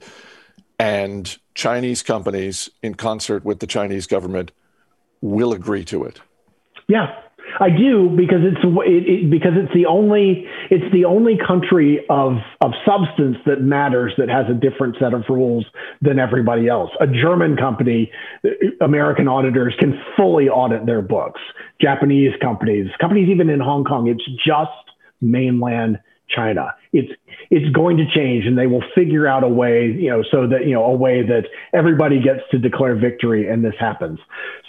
and 0.79 1.37
Chinese 1.55 2.03
companies, 2.03 2.71
in 2.83 2.95
concert 2.95 3.45
with 3.45 3.61
the 3.61 3.67
Chinese 3.67 4.07
government, 4.07 4.51
will 5.25 5.55
agree 5.55 5.85
to 5.87 6.05
it. 6.05 6.21
Yeah, 6.87 7.07
I 7.59 7.71
do 7.71 8.11
because 8.15 8.41
it's 8.43 8.61
it, 8.63 9.09
it, 9.09 9.31
because 9.31 9.53
it's 9.55 9.73
the 9.73 9.87
only 9.87 10.47
it's 10.71 10.93
the 10.93 11.07
only 11.07 11.39
country 11.39 12.05
of 12.11 12.35
of 12.61 12.73
substance 12.87 13.39
that 13.47 13.63
matters 13.63 14.13
that 14.19 14.29
has 14.29 14.45
a 14.51 14.55
different 14.55 14.97
set 15.01 15.15
of 15.15 15.23
rules 15.31 15.65
than 16.03 16.19
everybody 16.19 16.69
else. 16.69 16.91
A 17.01 17.07
German 17.07 17.57
company, 17.57 18.13
American 18.83 19.27
auditors 19.27 19.75
can 19.79 19.99
fully 20.17 20.49
audit 20.49 20.85
their 20.85 21.01
books. 21.01 21.41
Japanese 21.81 22.33
companies, 22.43 22.89
companies 23.01 23.29
even 23.31 23.49
in 23.49 23.61
Hong 23.61 23.85
Kong, 23.85 24.09
it's 24.09 24.25
just 24.45 24.71
mainland 25.23 25.99
China. 26.29 26.75
It's 26.93 27.13
it's 27.51 27.71
going 27.75 27.97
to 27.99 28.05
change, 28.15 28.47
and 28.47 28.57
they 28.59 28.67
will 28.67 28.85
figure 28.95 29.27
out 29.27 29.45
a 29.45 29.49
way, 29.49 29.87
you 29.87 30.11
know, 30.11 30.23
so 30.31 30.47
that 30.49 30.67
you 30.67 30.75
know 30.75 30.85
a 30.85 30.95
way 30.95 31.23
that 31.23 31.45
everybody 31.73 32.21
gets 32.21 32.41
to 32.51 32.59
declare 32.59 32.95
victory, 32.95 33.49
and 33.49 33.65
this 33.65 33.75
happens. 33.79 34.19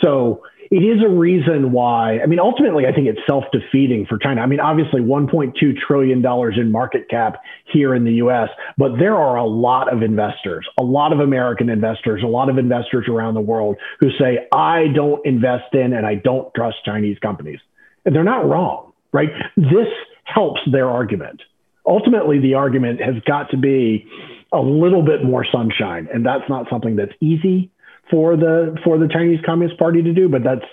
So 0.04 0.44
it 0.72 0.78
is 0.78 1.04
a 1.04 1.10
reason 1.10 1.72
why. 1.72 2.20
I 2.20 2.26
mean, 2.26 2.40
ultimately, 2.40 2.86
I 2.86 2.92
think 2.92 3.08
it's 3.08 3.20
self 3.28 3.44
defeating 3.52 4.06
for 4.08 4.18
China. 4.18 4.42
I 4.42 4.46
mean, 4.46 4.60
obviously, 4.60 5.02
1.2 5.02 5.54
trillion 5.88 6.22
dollars 6.22 6.56
in 6.60 6.72
market 6.72 7.08
cap 7.10 7.42
here 7.72 7.94
in 7.94 8.04
the 8.04 8.14
U.S., 8.14 8.50
but 8.78 8.98
there 8.98 9.16
are 9.16 9.38
a 9.38 9.46
lot 9.46 9.92
of 9.94 10.02
investors, 10.02 10.68
a 10.80 10.84
lot 10.84 11.14
of 11.14 11.20
American 11.20 11.70
investors, 11.70 12.22
a 12.24 12.28
lot 12.28 12.50
of 12.50 12.58
investors 12.58 13.08
around 13.08 13.36
the 13.36 13.42
world 13.42 13.78
who 14.00 14.10
say, 14.20 14.48
"I 14.52 14.88
don't 14.94 15.26
invest 15.26 15.74
in 15.74 15.94
and 15.94 16.06
I 16.06 16.16
don't 16.16 16.54
trust 16.56 16.78
Chinese 16.84 17.20
companies," 17.20 17.60
and 18.06 18.16
they're 18.16 18.24
not 18.24 18.48
wrong, 18.48 18.92
right? 19.14 19.30
This 19.56 19.88
helps 20.26 20.60
their 20.72 20.90
argument. 20.90 21.42
Ultimately, 21.88 22.40
the 22.40 22.56
argument 22.56 23.00
has 23.00 23.16
got 23.26 23.52
to 23.52 23.58
be 23.58 24.08
a 24.52 24.60
little 24.60 25.04
bit 25.04 25.24
more 25.24 25.46
sunshine, 25.50 26.08
and 26.14 26.26
that's 26.26 26.48
not 26.50 26.68
something 26.70 26.96
that's 26.96 27.14
easy 27.22 27.72
for 28.10 28.36
the 28.36 28.78
for 28.84 28.98
the 28.98 29.08
Chinese 29.08 29.40
Communist 29.46 29.80
Party 29.80 30.02
to 30.02 30.14
do, 30.14 30.28
but 30.28 30.44
that's 30.44 30.66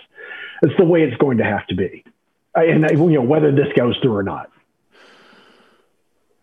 that's 0.63 0.75
the 0.79 0.85
way 0.85 1.03
it's 1.03 1.17
going 1.19 1.39
to 1.39 1.45
have 1.45 1.67
to 1.69 1.75
be, 1.75 2.05
and 2.55 2.89
you 2.91 3.11
know 3.11 3.23
whether 3.23 3.53
this 3.53 3.69
goes 3.77 3.97
through 4.03 4.17
or 4.17 4.23
not. 4.23 4.51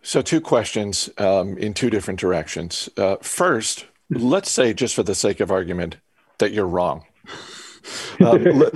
So, 0.02 0.22
two 0.22 0.42
questions 0.42 1.10
um, 1.18 1.58
in 1.58 1.74
two 1.74 1.90
different 1.90 2.20
directions. 2.20 2.90
Uh, 2.96 3.18
first, 3.22 3.86
let's 4.10 4.50
say, 4.50 4.74
just 4.74 4.96
for 4.96 5.04
the 5.04 5.16
sake 5.16 5.40
of 5.40 5.52
argument, 5.52 5.98
that 6.38 6.52
you're 6.52 6.68
wrong. 6.68 7.06
Um, 8.20 8.44
let, 8.44 8.74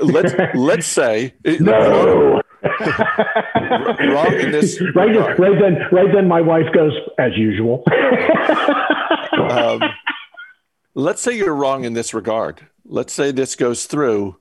let's 0.00 0.34
let's 0.54 0.86
say 0.86 1.34
no. 1.44 2.40
Wrong 2.62 4.34
in 4.40 4.50
this. 4.52 4.80
Right, 4.94 5.38
right 5.38 5.60
then, 5.60 5.78
right 5.92 6.12
then, 6.12 6.28
my 6.28 6.40
wife 6.40 6.66
goes 6.72 6.92
as 7.18 7.36
usual. 7.36 7.84
um, 9.32 9.82
let's 10.94 11.20
say 11.22 11.36
you're 11.36 11.54
wrong 11.54 11.84
in 11.84 11.92
this 11.92 12.14
regard. 12.14 12.66
Let's 12.84 13.12
say 13.12 13.30
this 13.30 13.54
goes 13.54 13.86
through, 13.86 14.36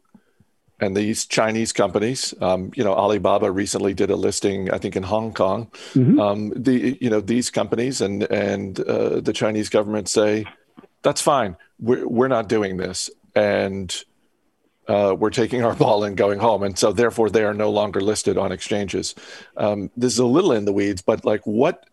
and 0.79 0.95
these 0.95 1.25
Chinese 1.25 1.73
companies, 1.73 2.33
um, 2.41 2.71
you 2.75 2.83
know, 2.83 2.93
Alibaba 2.93 3.51
recently 3.51 3.93
did 3.93 4.09
a 4.09 4.15
listing, 4.15 4.71
I 4.71 4.77
think, 4.77 4.95
in 4.95 5.03
Hong 5.03 5.33
Kong. 5.33 5.69
Mm-hmm. 5.93 6.19
Um, 6.19 6.53
the 6.55 6.97
you 7.01 7.09
know 7.09 7.21
these 7.21 7.49
companies 7.49 8.01
and 8.01 8.23
and 8.23 8.79
uh, 8.79 9.19
the 9.19 9.33
Chinese 9.33 9.69
government 9.69 10.07
say 10.09 10.45
that's 11.01 11.21
fine. 11.21 11.57
We're 11.79 12.07
we're 12.07 12.27
not 12.27 12.49
doing 12.49 12.77
this, 12.77 13.09
and 13.35 13.95
uh, 14.87 15.15
we're 15.17 15.29
taking 15.29 15.63
our 15.63 15.75
ball 15.83 16.03
and 16.03 16.17
going 16.17 16.39
home, 16.39 16.63
and 16.63 16.77
so 16.77 16.91
therefore 16.91 17.29
they 17.29 17.43
are 17.43 17.53
no 17.53 17.69
longer 17.69 18.01
listed 18.01 18.37
on 18.37 18.51
exchanges. 18.51 19.15
Um, 19.55 19.91
this 19.97 20.13
is 20.13 20.19
a 20.19 20.25
little 20.25 20.51
in 20.51 20.65
the 20.65 20.73
weeds, 20.73 21.01
but 21.01 21.25
like 21.25 21.45
what 21.45 21.85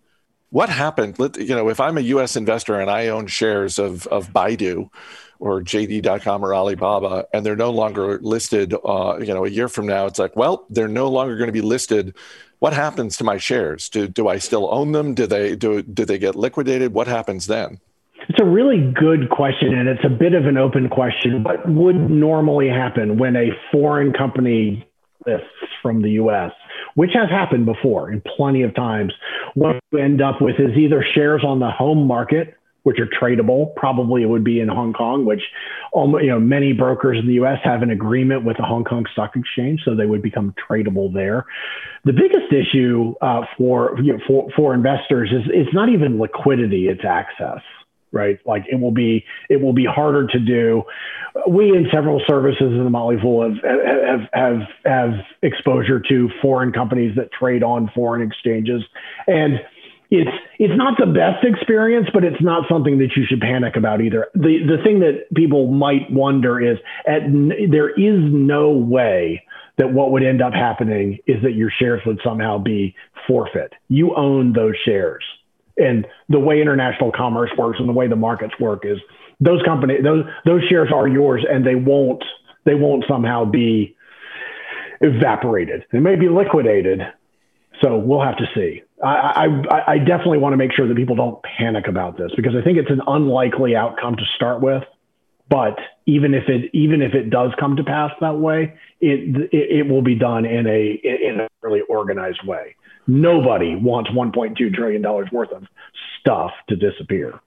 what 0.50 0.68
happened? 0.68 1.18
Let, 1.18 1.36
you 1.36 1.48
know, 1.48 1.68
if 1.68 1.80
I'm 1.80 1.98
a 1.98 2.02
U.S. 2.02 2.36
investor 2.36 2.78
and 2.80 2.88
I 2.88 3.08
own 3.08 3.26
shares 3.26 3.78
of 3.78 4.06
of 4.08 4.32
Baidu 4.32 4.88
or 5.40 5.60
JD.com 5.60 6.44
or 6.44 6.54
Alibaba, 6.54 7.26
and 7.32 7.44
they're 7.44 7.56
no 7.56 7.70
longer 7.70 8.18
listed, 8.20 8.72
uh, 8.84 9.18
you 9.18 9.34
know, 9.34 9.44
a 9.44 9.50
year 9.50 9.68
from 9.68 9.86
now, 9.86 10.06
it's 10.06 10.18
like, 10.18 10.36
well, 10.36 10.64
they're 10.70 10.88
no 10.88 11.08
longer 11.08 11.36
going 11.36 11.48
to 11.48 11.52
be 11.52 11.60
listed. 11.60 12.14
What 12.60 12.72
happens 12.72 13.16
to 13.18 13.24
my 13.24 13.36
shares? 13.36 13.88
Do 13.88 14.06
do 14.08 14.28
I 14.28 14.38
still 14.38 14.72
own 14.72 14.92
them? 14.92 15.14
Do 15.14 15.26
they 15.26 15.56
do 15.56 15.82
do 15.82 16.04
they 16.04 16.18
get 16.18 16.36
liquidated? 16.36 16.94
What 16.94 17.08
happens 17.08 17.46
then? 17.46 17.80
It's 18.28 18.40
a 18.40 18.44
really 18.44 18.92
good 18.92 19.30
question, 19.30 19.74
and 19.74 19.88
it's 19.88 20.04
a 20.04 20.08
bit 20.08 20.34
of 20.34 20.46
an 20.46 20.56
open 20.56 20.88
question. 20.88 21.42
What 21.42 21.68
would 21.68 22.10
normally 22.10 22.68
happen 22.68 23.18
when 23.18 23.36
a 23.36 23.50
foreign 23.70 24.12
company 24.12 24.86
lists 25.26 25.48
from 25.82 26.02
the 26.02 26.10
U.S.? 26.12 26.52
which 26.94 27.10
has 27.14 27.28
happened 27.28 27.66
before 27.66 28.10
in 28.10 28.22
plenty 28.36 28.62
of 28.62 28.74
times. 28.74 29.12
What 29.54 29.80
you 29.92 29.98
end 29.98 30.22
up 30.22 30.40
with 30.40 30.56
is 30.58 30.76
either 30.76 31.04
shares 31.14 31.42
on 31.44 31.58
the 31.58 31.70
home 31.70 32.06
market, 32.06 32.54
which 32.82 32.98
are 32.98 33.06
tradable. 33.06 33.74
Probably 33.76 34.22
it 34.22 34.26
would 34.26 34.44
be 34.44 34.60
in 34.60 34.68
Hong 34.68 34.92
Kong, 34.92 35.24
which 35.24 35.42
you 35.94 36.28
know 36.28 36.40
many 36.40 36.72
brokers 36.72 37.18
in 37.18 37.26
the 37.26 37.34
U.S. 37.34 37.58
have 37.64 37.82
an 37.82 37.90
agreement 37.90 38.44
with 38.44 38.56
the 38.56 38.62
Hong 38.62 38.84
Kong 38.84 39.06
Stock 39.12 39.36
Exchange, 39.36 39.80
so 39.84 39.94
they 39.94 40.06
would 40.06 40.22
become 40.22 40.54
tradable 40.68 41.12
there. 41.12 41.46
The 42.04 42.12
biggest 42.12 42.52
issue 42.52 43.14
uh, 43.20 43.42
for, 43.56 43.98
you 44.02 44.12
know, 44.12 44.18
for 44.26 44.48
for 44.54 44.74
investors 44.74 45.30
is 45.32 45.50
it's 45.52 45.74
not 45.74 45.88
even 45.88 46.18
liquidity; 46.18 46.88
it's 46.88 47.04
access 47.04 47.60
right? 48.14 48.38
Like 48.46 48.64
it 48.70 48.76
will 48.80 48.92
be 48.92 49.24
it 49.50 49.60
will 49.60 49.74
be 49.74 49.84
harder 49.84 50.26
to 50.28 50.38
do. 50.38 50.84
We 51.48 51.70
in 51.70 51.86
several 51.92 52.22
services 52.26 52.72
in 52.72 52.84
the 52.84 52.90
Motley 52.90 53.16
Fool 53.20 53.42
have 53.42 53.62
have 53.62 54.20
have 54.32 54.68
have 54.86 55.10
exposure 55.42 56.00
to 56.08 56.30
foreign 56.40 56.72
companies 56.72 57.16
that 57.16 57.30
trade 57.32 57.62
on 57.62 57.90
foreign 57.94 58.22
exchanges, 58.22 58.82
and 59.26 59.60
it's 60.10 60.30
it's 60.58 60.76
not 60.76 60.94
the 60.98 61.06
best 61.06 61.44
experience, 61.44 62.08
but 62.14 62.24
it's 62.24 62.40
not 62.40 62.64
something 62.68 62.98
that 62.98 63.10
you 63.16 63.24
should 63.28 63.40
panic 63.40 63.76
about 63.76 64.00
either. 64.00 64.28
The 64.34 64.58
the 64.66 64.82
thing 64.82 65.00
that 65.00 65.26
people 65.34 65.72
might 65.72 66.10
wonder 66.10 66.60
is 66.60 66.78
at 67.06 67.22
there 67.70 67.90
is 67.90 68.20
no 68.32 68.70
way 68.70 69.42
that 69.76 69.92
what 69.92 70.12
would 70.12 70.22
end 70.22 70.40
up 70.40 70.52
happening 70.52 71.18
is 71.26 71.42
that 71.42 71.54
your 71.54 71.70
shares 71.78 72.00
would 72.06 72.20
somehow 72.22 72.58
be 72.58 72.94
forfeit. 73.26 73.72
You 73.88 74.14
own 74.14 74.52
those 74.52 74.74
shares. 74.84 75.24
And 75.76 76.06
the 76.28 76.38
way 76.38 76.60
international 76.60 77.10
commerce 77.10 77.50
works 77.58 77.78
and 77.80 77.88
the 77.88 77.92
way 77.92 78.06
the 78.06 78.16
markets 78.16 78.54
work 78.60 78.84
is 78.84 78.98
those 79.40 79.62
companies, 79.64 80.02
those 80.04 80.24
those 80.44 80.62
shares 80.68 80.90
are 80.94 81.08
yours, 81.08 81.44
and 81.48 81.66
they 81.66 81.74
won't 81.74 82.22
they 82.64 82.74
won't 82.74 83.04
somehow 83.08 83.44
be 83.44 83.96
evaporated. 85.00 85.84
They 85.92 85.98
may 85.98 86.16
be 86.16 86.28
liquidated. 86.28 87.00
So 87.82 87.98
we'll 87.98 88.22
have 88.22 88.36
to 88.36 88.46
see. 88.54 88.82
I, 89.02 89.46
I, 89.68 89.92
I 89.94 89.98
definitely 89.98 90.38
want 90.38 90.52
to 90.52 90.56
make 90.56 90.72
sure 90.72 90.86
that 90.86 90.96
people 90.96 91.16
don't 91.16 91.42
panic 91.42 91.88
about 91.88 92.16
this 92.16 92.30
because 92.36 92.54
I 92.54 92.62
think 92.62 92.78
it's 92.78 92.90
an 92.90 93.02
unlikely 93.06 93.74
outcome 93.74 94.16
to 94.16 94.22
start 94.36 94.62
with. 94.62 94.84
But 95.50 95.78
even 96.06 96.32
if 96.32 96.48
it 96.48 96.70
even 96.72 97.02
if 97.02 97.14
it 97.14 97.28
does 97.28 97.50
come 97.60 97.76
to 97.76 97.84
pass 97.84 98.12
that 98.20 98.38
way, 98.38 98.74
it 99.00 99.50
it, 99.52 99.78
it 99.78 99.88
will 99.88 100.02
be 100.02 100.14
done 100.14 100.46
in 100.46 100.66
a 100.66 101.00
in 101.02 101.40
a 101.40 101.48
really 101.62 101.82
organized 101.82 102.46
way. 102.46 102.76
Nobody 103.06 103.76
wants 103.76 104.10
1.2 104.10 104.74
trillion 104.74 105.02
dollars 105.02 105.28
worth 105.30 105.52
of 105.52 105.64
stuff 106.20 106.52
to 106.68 106.76
disappear. 106.76 107.40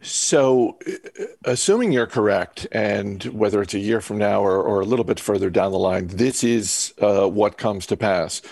So, 0.00 0.78
assuming 1.44 1.92
you're 1.92 2.06
correct, 2.06 2.66
and 2.72 3.24
whether 3.24 3.62
it's 3.62 3.72
a 3.72 3.78
year 3.78 4.02
from 4.02 4.18
now 4.18 4.42
or, 4.42 4.62
or 4.62 4.82
a 4.82 4.84
little 4.84 5.04
bit 5.04 5.18
further 5.18 5.48
down 5.48 5.72
the 5.72 5.78
line, 5.78 6.08
this 6.08 6.44
is 6.44 6.92
uh, 7.00 7.26
what 7.26 7.56
comes 7.56 7.86
to 7.86 7.96
pass. 7.96 8.42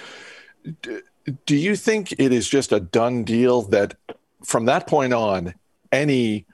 D- 0.81 1.01
do 1.45 1.55
you 1.55 1.77
think 1.77 2.13
it 2.13 2.33
is 2.33 2.49
just 2.49 2.73
a 2.73 2.81
done 2.81 3.23
deal 3.23 3.63
that 3.63 3.97
from 4.43 4.65
that 4.65 4.87
point 4.87 5.13
on, 5.13 5.55
any 5.93 6.47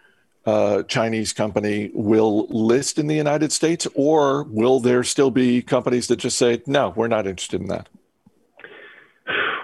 uh, 0.47 0.83
Chinese 0.85 1.33
company 1.33 1.91
will 1.95 2.47
list 2.49 2.99
in 2.99 3.07
the 3.07 3.15
United 3.15 3.53
States, 3.53 3.87
or 3.95 4.43
will 4.45 4.81
there 4.81 5.05
still 5.05 5.31
be 5.31 5.63
companies 5.63 6.09
that 6.09 6.17
just 6.17 6.39
say, 6.39 6.61
no, 6.67 6.93
we're 6.97 7.07
not 7.07 7.27
interested 7.27 7.61
in 7.61 7.69
that? 7.69 7.89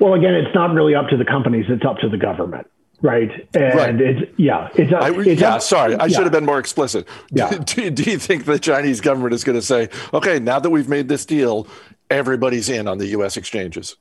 Well, 0.01 0.15
again, 0.15 0.35
it's 0.35 0.55
not 0.55 0.75
really 0.75 0.95
up 0.95 1.09
to 1.09 1.17
the 1.17 1.25
companies; 1.25 1.67
it's 1.69 1.85
up 1.85 1.99
to 1.99 2.09
the 2.09 2.17
government, 2.17 2.67
right? 3.03 3.31
And 3.55 3.75
right. 3.75 4.01
it's 4.01 4.33
yeah, 4.39 4.69
it's, 4.75 4.93
up, 4.93 5.03
I, 5.03 5.11
it's 5.11 5.41
yeah. 5.41 5.55
Up, 5.55 5.63
sorry, 5.63 5.95
I 5.97 6.07
yeah. 6.07 6.17
should 6.17 6.25
have 6.25 6.33
been 6.33 6.47
more 6.47 6.59
explicit. 6.59 7.07
Yeah. 7.31 7.51
Do, 7.59 7.91
do 7.91 8.03
you 8.03 8.19
think 8.19 8.45
the 8.45 8.59
Chinese 8.59 9.01
government 9.01 9.35
is 9.35 9.45
going 9.45 9.59
to 9.59 9.63
say, 9.63 9.89
okay, 10.13 10.39
now 10.39 10.59
that 10.59 10.71
we've 10.71 10.89
made 10.89 11.09
this 11.09 11.25
deal, 11.25 11.67
everybody's 12.11 12.69
in 12.69 12.89
on 12.89 12.99
the 12.99 13.07
U.S. 13.09 13.37
exchanges? 13.37 13.97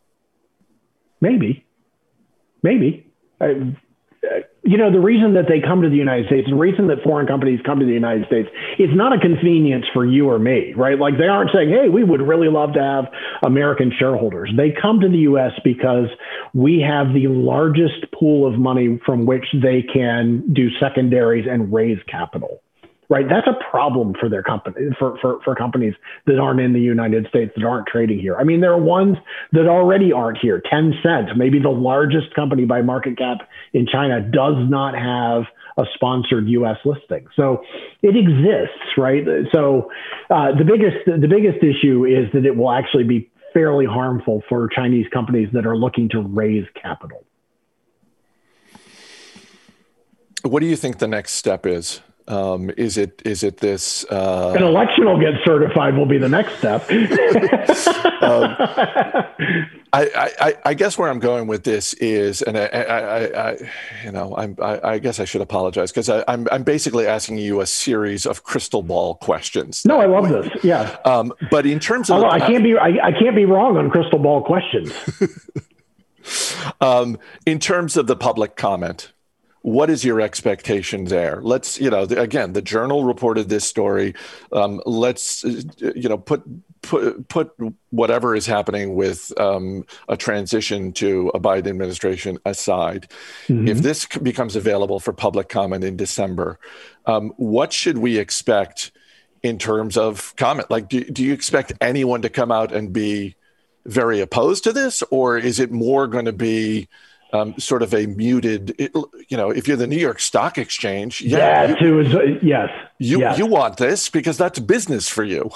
Maybe, 1.22 1.66
maybe. 2.64 3.08
I, 3.40 3.76
you 4.64 4.78
know, 4.78 4.90
the 4.90 5.00
reason 5.00 5.34
that 5.34 5.46
they 5.50 5.60
come 5.60 5.82
to 5.82 5.90
the 5.90 5.98
United 5.98 6.28
States, 6.28 6.48
the 6.50 6.56
reason 6.56 6.88
that 6.88 7.04
foreign 7.04 7.28
companies 7.28 7.60
come 7.66 7.80
to 7.80 7.86
the 7.86 7.92
United 7.92 8.26
States, 8.28 8.48
it's 8.80 8.96
not 8.96 9.12
a 9.12 9.20
convenience 9.20 9.86
for 9.94 10.06
you 10.06 10.30
or 10.30 10.40
me, 10.40 10.74
right? 10.78 10.98
Like 10.98 11.18
they 11.18 11.28
aren't 11.28 11.52
saying, 11.54 11.70
hey, 11.70 11.90
we 11.90 12.04
would 12.04 12.22
really 12.22 12.48
love 12.48 12.74
to 12.74 12.82
have 12.82 13.06
American 13.44 13.92
shareholders. 13.98 14.52
They 14.56 14.72
come 14.72 15.02
to 15.02 15.10
the 15.10 15.28
US 15.30 15.52
because 15.66 16.08
we 16.54 16.80
have 16.80 17.14
the 17.14 17.28
largest 17.28 18.10
pool 18.18 18.48
of 18.48 18.58
money 18.58 19.00
from 19.06 19.26
which 19.26 19.46
they 19.62 19.84
can 19.84 20.54
do 20.54 20.70
secondaries 20.80 21.46
and 21.50 21.74
raise 21.74 22.00
capital 22.08 22.62
right? 23.10 23.26
That's 23.30 23.48
a 23.48 23.58
problem 23.70 24.14
for 24.20 24.30
their 24.30 24.44
company, 24.44 24.88
for, 24.98 25.18
for, 25.20 25.40
for 25.44 25.56
companies 25.56 25.94
that 26.26 26.40
aren't 26.40 26.60
in 26.60 26.74
the 26.74 26.80
United 26.80 27.28
States, 27.28 27.52
that 27.56 27.64
aren't 27.64 27.88
trading 27.88 28.20
here. 28.20 28.36
I 28.38 28.44
mean, 28.44 28.62
there 28.62 28.72
are 28.72 28.82
ones 28.82 29.18
that 29.52 29.68
already 29.68 30.12
aren't 30.12 30.38
here. 30.38 30.62
Tencent, 30.72 31.36
maybe 31.36 31.60
the 31.60 31.70
largest 31.70 32.34
company 32.36 32.66
by 32.66 32.82
market 32.82 33.18
cap 33.18 33.48
in 33.74 33.88
China, 33.88 34.22
does 34.22 34.56
not 34.70 34.96
have 34.96 35.44
a 35.78 35.86
sponsored 35.96 36.48
U.S. 36.48 36.78
listing. 36.86 37.26
So 37.36 37.64
it 38.02 38.16
exists, 38.16 38.98
right? 38.98 39.24
So 39.54 39.90
uh, 40.30 40.56
the 40.58 40.64
biggest 40.64 40.98
the 41.06 41.28
biggest 41.28 41.64
issue 41.64 42.06
is 42.06 42.32
that 42.34 42.46
it 42.46 42.56
will 42.56 42.72
actually 42.72 43.06
be 43.06 43.32
fairly 43.54 43.86
harmful 43.86 44.44
for 44.50 44.68
Chinese 44.68 45.08
companies 45.14 45.50
that 45.54 45.66
are 45.66 45.78
looking 45.78 46.10
to 46.10 46.22
raise 46.22 46.66
capital. 46.80 47.24
What 50.44 50.60
do 50.60 50.66
you 50.66 50.76
think 50.76 51.00
the 51.00 51.08
next 51.08 51.34
step 51.34 51.66
is? 51.66 52.02
Um, 52.28 52.72
is 52.78 52.98
it 52.98 53.22
is 53.26 53.44
it 53.44 53.58
this? 53.58 54.06
Uh, 54.06 54.54
An 54.56 54.64
election 54.64 55.06
will 55.06 55.20
get 55.20 55.34
certified. 55.44 55.96
Will 55.96 56.06
be 56.06 56.18
the 56.18 56.30
next 56.30 56.58
step. 56.58 56.90
um, 58.22 58.56
I, 59.94 60.32
I, 60.40 60.54
I 60.66 60.74
guess 60.74 60.98
where 60.98 61.10
I'm 61.10 61.20
going 61.20 61.48
with 61.48 61.64
this 61.64 61.94
is, 61.96 62.42
and 62.42 62.58
I, 62.58 62.66
I, 62.66 63.50
I 63.50 63.58
you 64.04 64.12
know, 64.12 64.34
I'm, 64.36 64.58
I, 64.62 64.80
I 64.94 65.00
guess 65.00 65.20
I 65.20 65.26
should 65.26 65.42
apologize 65.42 65.92
because 65.92 66.10
I'm 66.10 66.48
I'm 66.52 66.64
basically 66.64 67.06
asking 67.06 67.38
you 67.38 67.62
a 67.62 67.68
series 67.68 68.26
of 68.26 68.44
crystal 68.44 68.82
ball 68.82 69.16
questions. 69.16 69.86
No, 69.86 70.02
I 70.02 70.06
love 70.06 70.30
this. 70.30 70.64
Yeah. 70.64 70.98
Um, 71.06 71.34
but 71.52 71.66
in 71.66 71.80
terms 71.80 72.10
of, 72.10 72.24
I 72.24 72.40
can't 72.40 72.64
be 72.64 72.76
I, 72.78 73.08
I 73.08 73.12
can't 73.12 73.36
be 73.36 73.46
wrong 73.46 73.78
on 73.78 73.90
crystal 73.92 74.20
ball 74.20 74.42
questions. 74.42 74.92
um, 76.82 77.18
in 77.46 77.60
terms 77.60 77.98
of 77.98 78.08
the 78.08 78.16
public 78.16 78.56
comment, 78.56 79.13
what 79.64 79.90
is 79.90 80.06
your 80.06 80.22
expectation 80.22 81.06
there? 81.06 81.42
Let's 81.42 81.80
you 81.80 81.90
know 81.90 82.04
again 82.04 82.54
the 82.54 82.62
journal 82.62 83.04
reported 83.04 83.50
this 83.50 83.66
story. 83.66 84.14
Um, 84.52 84.82
let's 84.86 85.44
you 85.44 86.08
know 86.08 86.18
put 86.18 86.44
put 86.82 87.28
put 87.28 87.54
whatever 87.90 88.36
is 88.36 88.46
happening 88.46 88.96
with 88.96 89.34
um, 89.40 89.86
a 90.08 90.16
transition 90.16 90.94
to 90.94 91.32
a 91.34 91.40
biden 91.40 91.68
administration 91.68 92.38
aside. 92.46 93.10
Mm-hmm. 93.48 93.68
if 93.68 93.80
this 93.80 94.06
becomes 94.06 94.56
available 94.56 95.00
for 95.00 95.14
public 95.14 95.50
comment 95.50 95.84
in 95.84 95.98
december 95.98 96.60
um, 97.06 97.34
what 97.38 97.74
should 97.74 97.98
we 97.98 98.18
expect 98.18 98.92
in 99.44 99.58
terms 99.58 99.98
of 99.98 100.36
comment? 100.38 100.72
Like 100.72 100.88
do, 100.88 101.04
do 101.04 101.24
you 101.24 101.34
expect 101.34 101.74
anyone 101.82 102.22
to 102.22 102.30
come 102.30 102.52
out 102.52 102.72
and 102.72 102.94
be 102.94 103.36
very 103.86 104.22
opposed 104.22 104.64
to 104.64 104.72
this 104.72 105.04
or 105.12 105.38
is 105.38 105.60
it 105.60 105.72
more 105.72 106.08
going 106.08 106.26
to 106.26 106.34
be 106.34 106.88
um, 107.34 107.58
sort 107.58 107.82
of 107.82 107.94
a 107.94 108.06
muted, 108.06 108.76
you 109.28 109.36
know, 109.36 109.50
if 109.50 109.68
you're 109.68 109.78
the 109.78 109.88
New 109.88 109.98
York 109.98 110.20
Stock 110.20 110.58
Exchange, 110.58 111.22
yeah, 111.22 111.74
yeah 111.74 111.84
you, 111.84 112.00
uh, 112.00 112.22
yes, 112.42 112.70
you 113.00 113.20
yes. 113.20 113.38
you 113.38 113.48
want 113.48 113.78
this 113.78 114.08
because 114.10 114.38
that's 114.38 114.60
business 114.60 115.10
for 115.10 115.24
you. 115.24 115.50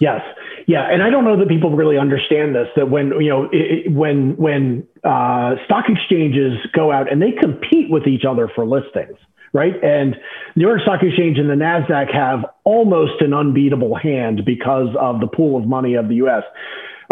Yes, 0.00 0.22
yeah, 0.66 0.88
and 0.90 1.02
I 1.02 1.10
don't 1.10 1.24
know 1.24 1.36
that 1.38 1.48
people 1.48 1.74
really 1.74 1.98
understand 1.98 2.54
this. 2.54 2.68
That 2.76 2.88
when 2.88 3.08
you 3.20 3.28
know 3.28 3.48
it, 3.52 3.92
when 3.92 4.36
when 4.36 4.86
uh, 5.02 5.56
stock 5.64 5.86
exchanges 5.88 6.54
go 6.72 6.92
out 6.92 7.10
and 7.10 7.20
they 7.20 7.32
compete 7.32 7.90
with 7.90 8.06
each 8.06 8.24
other 8.24 8.48
for 8.54 8.64
listings, 8.64 9.18
right? 9.52 9.74
And 9.82 10.16
New 10.54 10.68
York 10.68 10.82
Stock 10.82 11.02
Exchange 11.02 11.38
and 11.38 11.50
the 11.50 11.54
Nasdaq 11.54 12.14
have 12.14 12.44
almost 12.62 13.20
an 13.20 13.34
unbeatable 13.34 13.96
hand 13.96 14.44
because 14.44 14.94
of 15.00 15.20
the 15.20 15.26
pool 15.26 15.56
of 15.56 15.66
money 15.66 15.94
of 15.94 16.08
the 16.08 16.16
U.S 16.16 16.44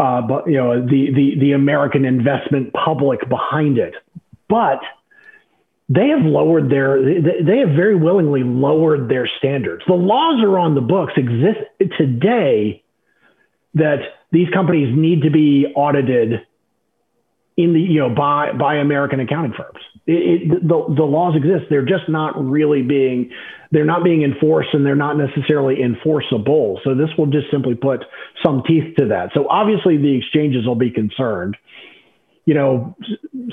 uh, 0.02 0.20
but 0.20 0.48
you 0.48 0.56
know 0.56 0.84
the 0.84 1.12
the 1.14 1.38
the 1.38 1.52
American 1.52 2.04
investment 2.04 2.72
public 2.72 3.28
behind 3.28 3.78
it. 3.78 3.94
But 4.48 4.80
they 5.88 6.08
have 6.08 6.22
lowered 6.22 6.70
their 6.70 7.00
they 7.00 7.58
have 7.58 7.76
very 7.76 7.94
willingly 7.94 8.42
lowered 8.42 9.08
their 9.08 9.30
standards. 9.38 9.84
The 9.86 9.94
laws 9.94 10.42
are 10.42 10.58
on 10.58 10.74
the 10.74 10.80
books 10.80 11.12
exist 11.16 11.60
today 11.96 12.82
that 13.74 14.00
these 14.32 14.48
companies 14.52 14.92
need 14.96 15.22
to 15.22 15.30
be 15.30 15.66
audited 15.76 16.46
in 17.56 17.72
the 17.72 17.80
you 17.80 18.00
know 18.00 18.10
by 18.10 18.52
by 18.52 18.76
American 18.76 19.20
accounting 19.20 19.52
firms. 19.52 19.84
It, 20.06 20.62
the 20.62 20.94
the 20.96 21.04
laws 21.04 21.36
exist. 21.36 21.66
They're 21.70 21.86
just 21.86 22.08
not 22.08 22.34
really 22.42 22.82
being 22.82 23.30
they're 23.70 23.84
not 23.84 24.02
being 24.04 24.22
enforced 24.22 24.70
and 24.72 24.84
they're 24.84 24.96
not 24.96 25.16
necessarily 25.16 25.80
enforceable. 25.80 26.80
So 26.84 26.94
this 26.94 27.08
will 27.16 27.26
just 27.26 27.50
simply 27.50 27.74
put 27.74 28.04
some 28.44 28.62
teeth 28.66 28.96
to 28.98 29.06
that. 29.08 29.30
So 29.32 29.48
obviously 29.48 29.96
the 29.96 30.18
exchanges 30.18 30.66
will 30.66 30.74
be 30.74 30.90
concerned. 30.90 31.56
You 32.44 32.54
know, 32.54 32.96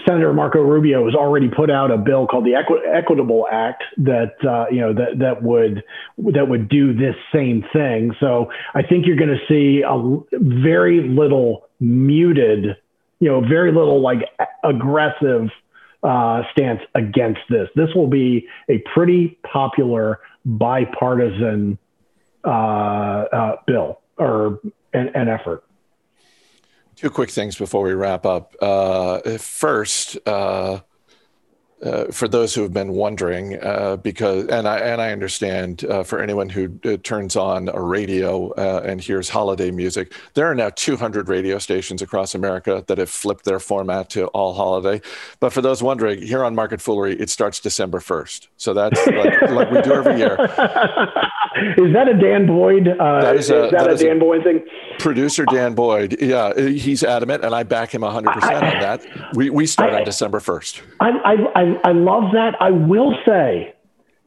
Senator 0.08 0.34
Marco 0.34 0.62
Rubio 0.62 1.06
has 1.06 1.14
already 1.14 1.48
put 1.48 1.70
out 1.70 1.92
a 1.92 1.98
bill 1.98 2.26
called 2.26 2.46
the 2.46 2.56
Equi- 2.56 2.88
Equitable 2.92 3.48
Act 3.52 3.84
that 3.98 4.34
uh, 4.44 4.66
you 4.72 4.82
know 4.82 4.94
that 4.94 5.20
that 5.20 5.44
would 5.44 5.84
that 6.34 6.50
would 6.50 6.68
do 6.68 6.94
this 6.94 7.16
same 7.32 7.64
thing. 7.72 8.16
So 8.20 8.52
I 8.74 8.82
think 8.82 9.06
you're 9.06 9.16
going 9.16 9.30
to 9.30 9.46
see 9.48 9.84
a 9.88 10.18
very 10.32 11.08
little 11.08 11.68
muted, 11.80 12.76
you 13.20 13.30
know, 13.30 13.42
very 13.42 13.72
little 13.72 14.02
like 14.02 14.20
aggressive 14.64 15.50
uh, 16.04 16.44
stance 16.52 16.82
against 16.96 17.42
this. 17.50 17.70
This 17.76 17.90
will 17.96 18.08
be 18.08 18.48
a 18.70 18.80
pretty 18.94 19.38
popular 19.44 20.20
bipartisan 20.46 21.78
uh, 22.46 22.50
uh, 22.50 23.56
bill 23.68 24.00
or 24.18 24.60
an, 24.94 25.10
an, 25.14 25.28
effort. 25.28 25.64
Two 26.96 27.10
quick 27.10 27.30
things 27.30 27.58
before 27.58 27.84
we 27.84 27.94
wrap 27.94 28.26
up. 28.26 28.56
Uh, 28.62 29.20
first, 29.38 30.18
uh, 30.26 30.80
uh, 31.82 32.06
for 32.12 32.28
those 32.28 32.54
who 32.54 32.62
have 32.62 32.74
been 32.74 32.92
wondering, 32.92 33.62
uh, 33.62 33.96
because 33.98 34.48
and 34.48 34.68
I 34.68 34.80
and 34.80 35.02
I 35.02 35.12
understand 35.12 35.86
uh, 35.86 36.04
for 36.04 36.22
anyone 36.22 36.50
who 36.50 36.78
uh, 36.86 36.98
turns 37.04 37.36
on 37.36 37.70
a 37.70 37.82
radio 37.82 38.52
uh, 38.54 38.84
and 38.86 39.00
hears 39.00 39.30
holiday 39.30 39.72
music, 39.72 40.14
there 40.34 40.50
are 40.50 40.56
now 40.56 40.70
200 40.70 41.30
radio 41.30 41.58
stations 41.58 42.02
across 42.02 42.36
America 42.36 42.84
that 42.88 42.98
have 42.98 43.10
flipped 43.10 43.46
their 43.46 43.60
format 43.60 44.10
to 44.12 44.28
all 44.28 44.54
holiday. 44.54 45.02
But 45.40 45.54
for 45.54 45.62
those 45.62 45.82
wondering, 45.82 46.22
here 46.22 46.44
on 46.44 46.54
Market 46.56 46.82
Foolery, 46.82 47.16
it 47.20 47.30
starts 47.30 47.60
December 47.60 48.00
1st, 48.00 48.48
so 48.58 48.74
that's 48.74 49.06
like, 49.08 49.42
like 49.52 49.72
we 49.72 49.82
do 49.82 49.94
every 49.94 50.18
year. 50.18 50.38
Is 51.78 51.94
that 51.94 52.08
a 52.08 52.18
Dan 52.18 52.46
Boyd? 52.46 52.88
Uh, 52.88 53.22
that 53.22 53.36
is 53.36 53.50
a, 53.50 53.66
is 53.66 53.72
that 53.72 53.86
that 53.86 53.94
a 53.94 53.98
Dan 53.98 54.18
a 54.18 54.20
Boyd 54.20 54.44
thing? 54.44 54.66
Producer 55.00 55.46
Dan 55.46 55.74
Boyd, 55.76 56.22
yeah, 56.22 56.54
he's 56.58 57.04
adamant, 57.04 57.44
and 57.44 57.54
I 57.54 57.64
back 57.64 57.94
him 57.94 58.02
100 58.02 58.32
percent 58.34 58.64
on 58.64 58.80
that. 58.80 59.06
We 59.34 59.50
we 59.50 59.66
start 59.66 59.94
I, 59.94 60.00
on 60.00 60.04
December 60.04 60.40
1st. 60.40 60.82
I, 61.00 61.10
I, 61.10 61.34
I 61.56 61.80
I, 61.84 61.92
love 61.92 62.32
that. 62.34 62.56
I 62.60 62.72
will 62.72 63.16
say 63.26 63.74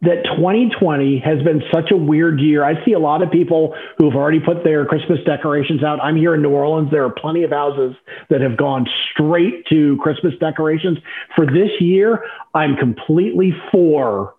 that 0.02 0.24
2020 0.36 1.20
has 1.20 1.42
been 1.42 1.62
such 1.72 1.90
a 1.92 1.96
weird 1.96 2.40
year. 2.40 2.64
I 2.64 2.84
see 2.84 2.92
a 2.92 2.98
lot 2.98 3.22
of 3.22 3.30
people 3.30 3.74
who 3.98 4.10
have 4.10 4.16
already 4.16 4.40
put 4.40 4.64
their 4.64 4.84
Christmas 4.84 5.20
decorations 5.24 5.84
out. 5.84 6.02
I'm 6.02 6.16
here 6.16 6.34
in 6.34 6.42
New 6.42 6.50
Orleans. 6.50 6.90
There 6.90 7.04
are 7.04 7.10
plenty 7.10 7.44
of 7.44 7.50
houses 7.50 7.94
that 8.28 8.40
have 8.40 8.56
gone 8.56 8.86
straight 9.12 9.64
to 9.66 9.96
Christmas 10.02 10.34
decorations. 10.40 10.98
For 11.36 11.46
this 11.46 11.70
year, 11.80 12.24
I'm 12.52 12.76
completely 12.76 13.54
for 13.70 14.34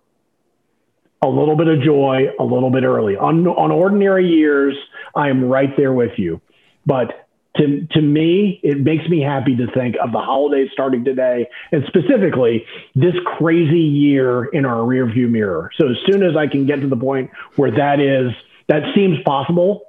a 1.24 1.28
little 1.28 1.56
bit 1.56 1.68
of 1.68 1.80
joy, 1.80 2.28
a 2.38 2.44
little 2.44 2.70
bit 2.70 2.84
early. 2.84 3.16
On, 3.16 3.46
on 3.46 3.70
ordinary 3.70 4.28
years, 4.28 4.76
I 5.14 5.28
am 5.28 5.44
right 5.44 5.74
there 5.76 5.92
with 5.92 6.18
you. 6.18 6.40
But 6.86 7.26
to, 7.56 7.86
to 7.92 8.02
me, 8.02 8.60
it 8.62 8.80
makes 8.80 9.08
me 9.08 9.20
happy 9.20 9.56
to 9.56 9.66
think 9.72 9.96
of 10.02 10.12
the 10.12 10.18
holidays 10.18 10.70
starting 10.72 11.04
today 11.04 11.48
and 11.72 11.84
specifically 11.86 12.66
this 12.94 13.14
crazy 13.38 13.78
year 13.78 14.44
in 14.46 14.64
our 14.66 14.78
rearview 14.78 15.30
mirror. 15.30 15.70
So 15.76 15.88
as 15.88 15.96
soon 16.06 16.22
as 16.22 16.36
I 16.36 16.46
can 16.46 16.66
get 16.66 16.80
to 16.80 16.88
the 16.88 16.96
point 16.96 17.30
where 17.56 17.70
that 17.70 18.00
is, 18.00 18.32
that 18.68 18.82
seems 18.94 19.18
possible, 19.24 19.82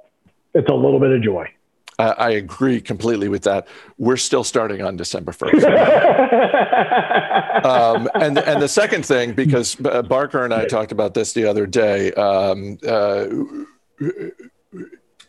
it's 0.54 0.68
a 0.70 0.74
little 0.74 1.00
bit 1.00 1.10
of 1.10 1.22
joy. 1.22 1.50
I, 1.98 2.04
I 2.04 2.30
agree 2.30 2.80
completely 2.80 3.28
with 3.28 3.42
that. 3.44 3.66
We're 3.98 4.16
still 4.16 4.44
starting 4.44 4.82
on 4.82 4.96
December 4.96 5.32
1st. 5.32 5.62
um, 7.64 8.08
and, 8.14 8.38
and 8.38 8.62
the 8.62 8.68
second 8.68 9.04
thing, 9.04 9.32
because 9.32 9.74
Barker 9.74 10.44
and 10.44 10.52
I 10.52 10.66
talked 10.66 10.92
about 10.92 11.14
this 11.14 11.32
the 11.32 11.46
other 11.46 11.66
day, 11.66 12.12
um, 12.12 12.78
uh, 12.86 13.26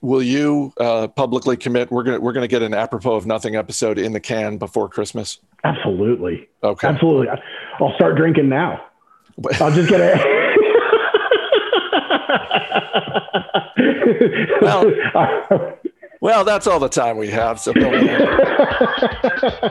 will 0.01 0.23
you 0.23 0.73
uh, 0.79 1.07
publicly 1.07 1.57
commit 1.57 1.91
we're 1.91 2.03
gonna 2.03 2.19
we're 2.19 2.33
gonna 2.33 2.47
get 2.47 2.61
an 2.61 2.73
apropos 2.73 3.15
of 3.15 3.25
nothing 3.25 3.55
episode 3.55 3.97
in 3.97 4.13
the 4.13 4.19
can 4.19 4.57
before 4.57 4.89
Christmas? 4.89 5.39
Absolutely. 5.63 6.47
Okay. 6.63 6.87
Absolutely. 6.87 7.27
I'll 7.79 7.93
start 7.95 8.15
drinking 8.15 8.49
now. 8.49 8.83
I'll 9.59 9.71
just 9.71 9.89
get 9.89 10.01
it. 10.01 10.37
well, 14.61 14.91
Well, 16.19 16.43
that's 16.43 16.67
all 16.67 16.79
the 16.79 16.89
time 16.89 17.17
we 17.17 17.29
have. 17.29 17.59
So 17.59 17.73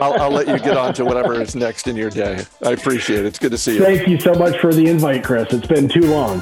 I'll, 0.00 0.14
I'll, 0.20 0.30
let 0.30 0.46
you 0.46 0.59
get 0.59 0.76
on 0.76 0.94
to 0.94 1.04
whatever 1.04 1.40
is 1.40 1.56
next 1.56 1.88
in 1.88 1.96
your 1.96 2.11
day. 2.11 2.44
I 2.62 2.70
appreciate 2.70 3.20
it. 3.20 3.26
It's 3.26 3.38
good 3.38 3.50
to 3.50 3.59
see 3.59 3.74
you. 3.74 3.80
Thank 3.80 4.06
you 4.06 4.20
so 4.20 4.32
much 4.35 4.56
for 4.59 4.72
the 4.72 4.87
invite, 4.87 5.24
Chris. 5.24 5.52
It's 5.52 5.66
been 5.66 5.88
too 5.88 6.02
long. 6.02 6.40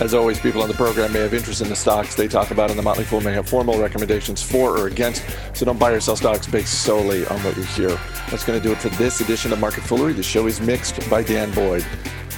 As 0.00 0.14
always, 0.14 0.38
people 0.38 0.62
on 0.62 0.68
the 0.68 0.74
program 0.74 1.12
may 1.12 1.20
have 1.20 1.34
interest 1.34 1.60
in 1.60 1.68
the 1.68 1.74
stocks 1.74 2.14
they 2.14 2.28
talk 2.28 2.52
about, 2.52 2.70
and 2.70 2.78
the 2.78 2.82
Motley 2.82 3.02
Fool 3.02 3.20
may 3.20 3.32
have 3.32 3.48
formal 3.48 3.80
recommendations 3.80 4.40
for 4.40 4.78
or 4.78 4.86
against. 4.86 5.24
So 5.54 5.64
don't 5.64 5.78
buy 5.78 5.90
or 5.90 6.00
sell 6.00 6.14
stocks 6.14 6.46
based 6.46 6.82
solely 6.84 7.26
on 7.26 7.42
what 7.42 7.56
you 7.56 7.64
hear. 7.64 7.98
That's 8.30 8.44
going 8.44 8.60
to 8.60 8.64
do 8.64 8.70
it 8.70 8.78
for 8.78 8.90
this 8.90 9.20
edition 9.20 9.52
of 9.52 9.58
Market 9.58 9.82
Foolery. 9.82 10.12
The 10.12 10.22
show 10.22 10.46
is 10.46 10.60
mixed 10.60 11.08
by 11.10 11.24
Dan 11.24 11.50
Boyd. 11.52 11.84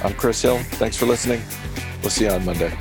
I'm 0.03 0.13
Chris 0.15 0.41
Hill. 0.41 0.57
Thanks 0.57 0.97
for 0.97 1.05
listening. 1.05 1.41
We'll 2.01 2.09
see 2.09 2.25
you 2.25 2.31
on 2.31 2.43
Monday. 2.43 2.75